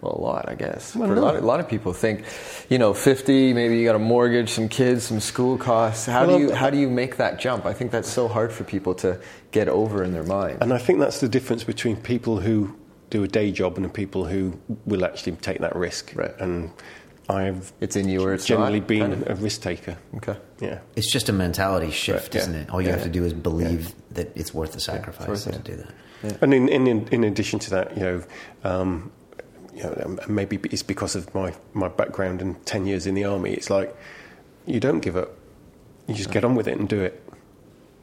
[0.00, 0.94] Well, a lot, I guess.
[0.96, 2.24] Well, For a, lot, a lot of people think,
[2.68, 6.06] you know, 50, maybe you got a mortgage, some kids, some school costs.
[6.06, 7.64] How Well, do you how do you make that jump?
[7.66, 9.18] I think that's so hard for people to
[9.52, 10.58] get over in their mind.
[10.60, 12.74] And I think that's the difference between people who
[13.08, 14.52] do a day job and the people who
[14.84, 16.12] will actually take that risk.
[16.14, 16.34] Right.
[16.40, 16.70] And
[17.28, 19.38] I've It's in you or it's generally not, been kind of.
[19.38, 19.96] a risk taker.
[20.16, 20.36] Okay.
[20.60, 20.78] Yeah.
[20.94, 22.40] It's just a mentality shift, Right, yeah.
[22.42, 22.70] isn't it?
[22.70, 22.94] All you Yeah.
[22.94, 26.42] have to do is believe that it's worth the sacrifice worth to do that.
[26.42, 28.22] And in, in, in addition to that, you know,
[28.64, 29.10] um,
[29.74, 33.24] you know, um, maybe it's because of my, my background and 10 years in the
[33.24, 33.94] army, it's like
[34.64, 35.30] you don't give up.
[36.06, 37.22] You just get on with it and do it.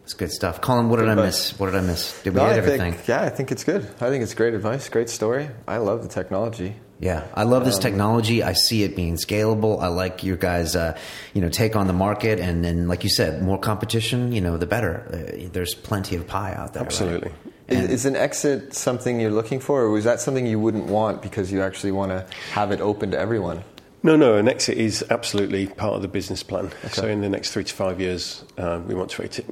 [0.03, 0.59] It's good stuff.
[0.59, 1.51] Colin, what did I advice.
[1.53, 1.59] miss?
[1.59, 2.21] What did I miss?
[2.23, 2.91] Did we No, hit everything?
[2.93, 3.85] think, yeah, I think it's good.
[4.01, 5.49] I think it's great advice, great story.
[5.65, 6.75] I love the technology.
[6.99, 8.43] Yeah, I love Um, this technology.
[8.43, 9.81] I see it being scalable.
[9.81, 10.97] I like your guys, uh,
[11.33, 14.31] you know, take on the market, and then, like you said, more competition.
[14.31, 15.03] You know, the better.
[15.11, 16.83] Uh, there's plenty of pie out there.
[16.83, 16.87] right?
[16.91, 17.31] Absolutely.
[17.67, 21.21] Is, is an exit something you're looking for, or was that something you wouldn't want
[21.21, 23.63] because you actually want to have it open to everyone?
[24.03, 26.71] No, no, an exit is absolutely part of the business plan.
[26.91, 29.45] So in the next three to five years, uh, we want to exit,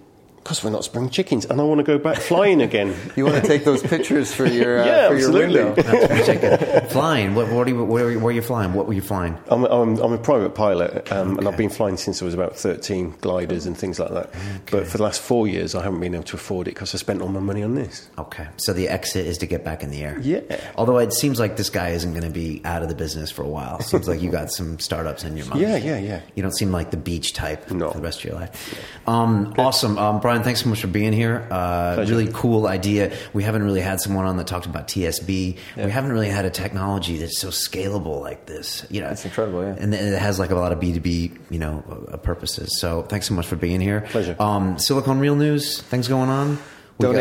[0.44, 2.96] because we're not spring chickens, and I want to go back flying again.
[3.16, 5.64] You want to take those pictures for your uh, Yeah, for your absolutely.
[5.64, 6.82] window.
[6.89, 7.36] flying.
[7.36, 8.74] What, what are you, where, where are you flying?
[8.74, 9.38] What were you flying?
[9.50, 12.56] I'm, I'm, I'm a private pilot, um, and I've been flying since I was about
[12.56, 14.34] 13, gliders and things like that.
[14.72, 16.98] But for the last four years, I haven't been able to afford it because I
[16.98, 18.10] spent all my money on this.
[18.18, 20.18] Okay, so the exit is to get back in the air.
[20.22, 20.42] Yeah.
[20.76, 23.44] Although it seems like this guy isn't going to be out of the business for
[23.44, 23.80] a while.
[23.82, 25.62] Seems like you got some startups in your mind.
[25.62, 26.22] Yeah, yeah, yeah.
[26.36, 27.92] You don't seem like the beach type No.
[27.92, 29.08] for the rest of your life.
[29.08, 30.31] Um, awesome, um, Brian.
[30.44, 31.48] Thanks so much for being here.
[31.52, 33.12] Uh, really cool idea.
[33.34, 35.58] We haven't really had someone on that talked about TSB.
[35.78, 38.86] We haven't really had a technology that's so scalable like this.
[38.90, 39.76] You know, It's incredible, yeah.
[39.78, 42.80] and it has like a lot of B two B, you know, uh, purposes.
[42.80, 44.02] So thanks so much for being here.
[44.10, 44.36] Pleasure.
[44.40, 45.82] Um, Silicon Real News.
[45.82, 46.58] Things going on.
[46.98, 47.12] We got-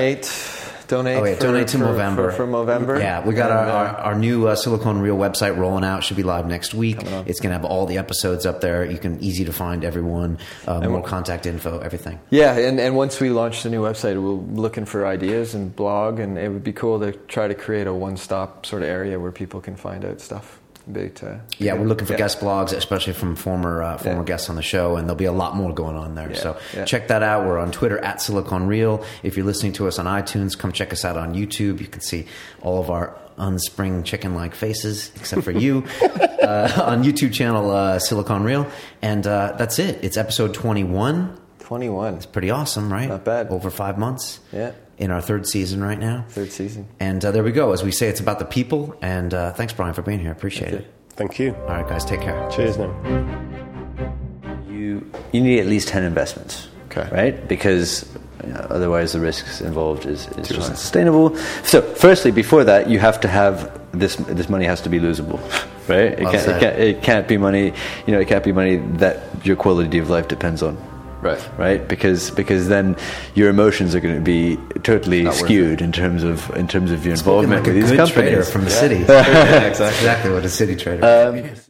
[0.90, 1.18] Donate.
[1.18, 2.16] Oh, yeah, for, donate to for, Movember.
[2.16, 2.98] for, for Movember.
[2.98, 6.02] Yeah, we got our, And, uh, our, our new uh, Silicon Real website rolling out.
[6.02, 6.98] Should be live next week.
[7.00, 8.84] It's going to have all the episodes up there.
[8.84, 12.18] You can easy to find everyone, uh, more contact info, everything.
[12.30, 16.18] Yeah, and, and once we launch the new website, we're looking for ideas and blog,
[16.18, 19.32] and it would be cool to try to create a one-stop sort of area where
[19.32, 20.59] people can find out stuff.
[20.88, 22.18] About, uh, Yeah, we're looking for yeah.
[22.18, 24.24] guest blogs, especially from former uh, former Yeah.
[24.24, 26.30] guests on the show, and there'll be a lot more going on there.
[26.30, 26.56] Yeah, So
[26.86, 27.46] check that out.
[27.46, 29.04] We're on Twitter at Silicon Real.
[29.22, 31.80] If you're listening to us on iTunes, come check us out on YouTube.
[31.80, 32.26] You can see
[32.62, 37.98] all of our unspring chicken like faces, except for you, uh, on YouTube channel uh,
[37.98, 38.66] Silicon Real.
[39.02, 39.98] And uh, that's it.
[40.04, 41.38] It's episode 21.
[41.60, 42.14] 21.
[42.14, 43.08] It's Pretty awesome, right?
[43.08, 43.48] Not bad.
[43.48, 44.40] Over five months.
[44.52, 44.72] Yeah.
[45.00, 46.26] In our third season right now.
[46.28, 46.86] Third season.
[47.00, 47.72] And uh, there we go.
[47.72, 48.94] As we say, it's about the people.
[49.02, 50.30] And uh, thanks, Brian, for being here.
[50.30, 50.92] Appreciate it.
[51.10, 51.54] Thank you.
[51.54, 52.48] All right, guys, take care.
[52.50, 52.92] Cheers now.
[54.68, 57.08] you you need at least 10 investments Okay.
[57.12, 58.08] right because
[58.44, 62.88] you know, otherwise the risks involved is, is just not sustainable so firstly before that
[62.90, 65.38] you have to have this this money has to be losable
[65.88, 67.72] right it, Well can't, it, can't, it can't be money
[68.06, 70.76] you know it can't be money that your quality of life depends on
[71.20, 71.58] Right.
[71.58, 72.96] right because because then
[73.34, 77.04] your emotions are going to be totally Not skewed in terms of in terms of
[77.04, 78.94] your Spoken involvement like a with these good trader companies from the city.
[79.08, 79.86] yeah, exactly.
[79.86, 81.04] exactly what a city trader.
[81.04, 81.69] um,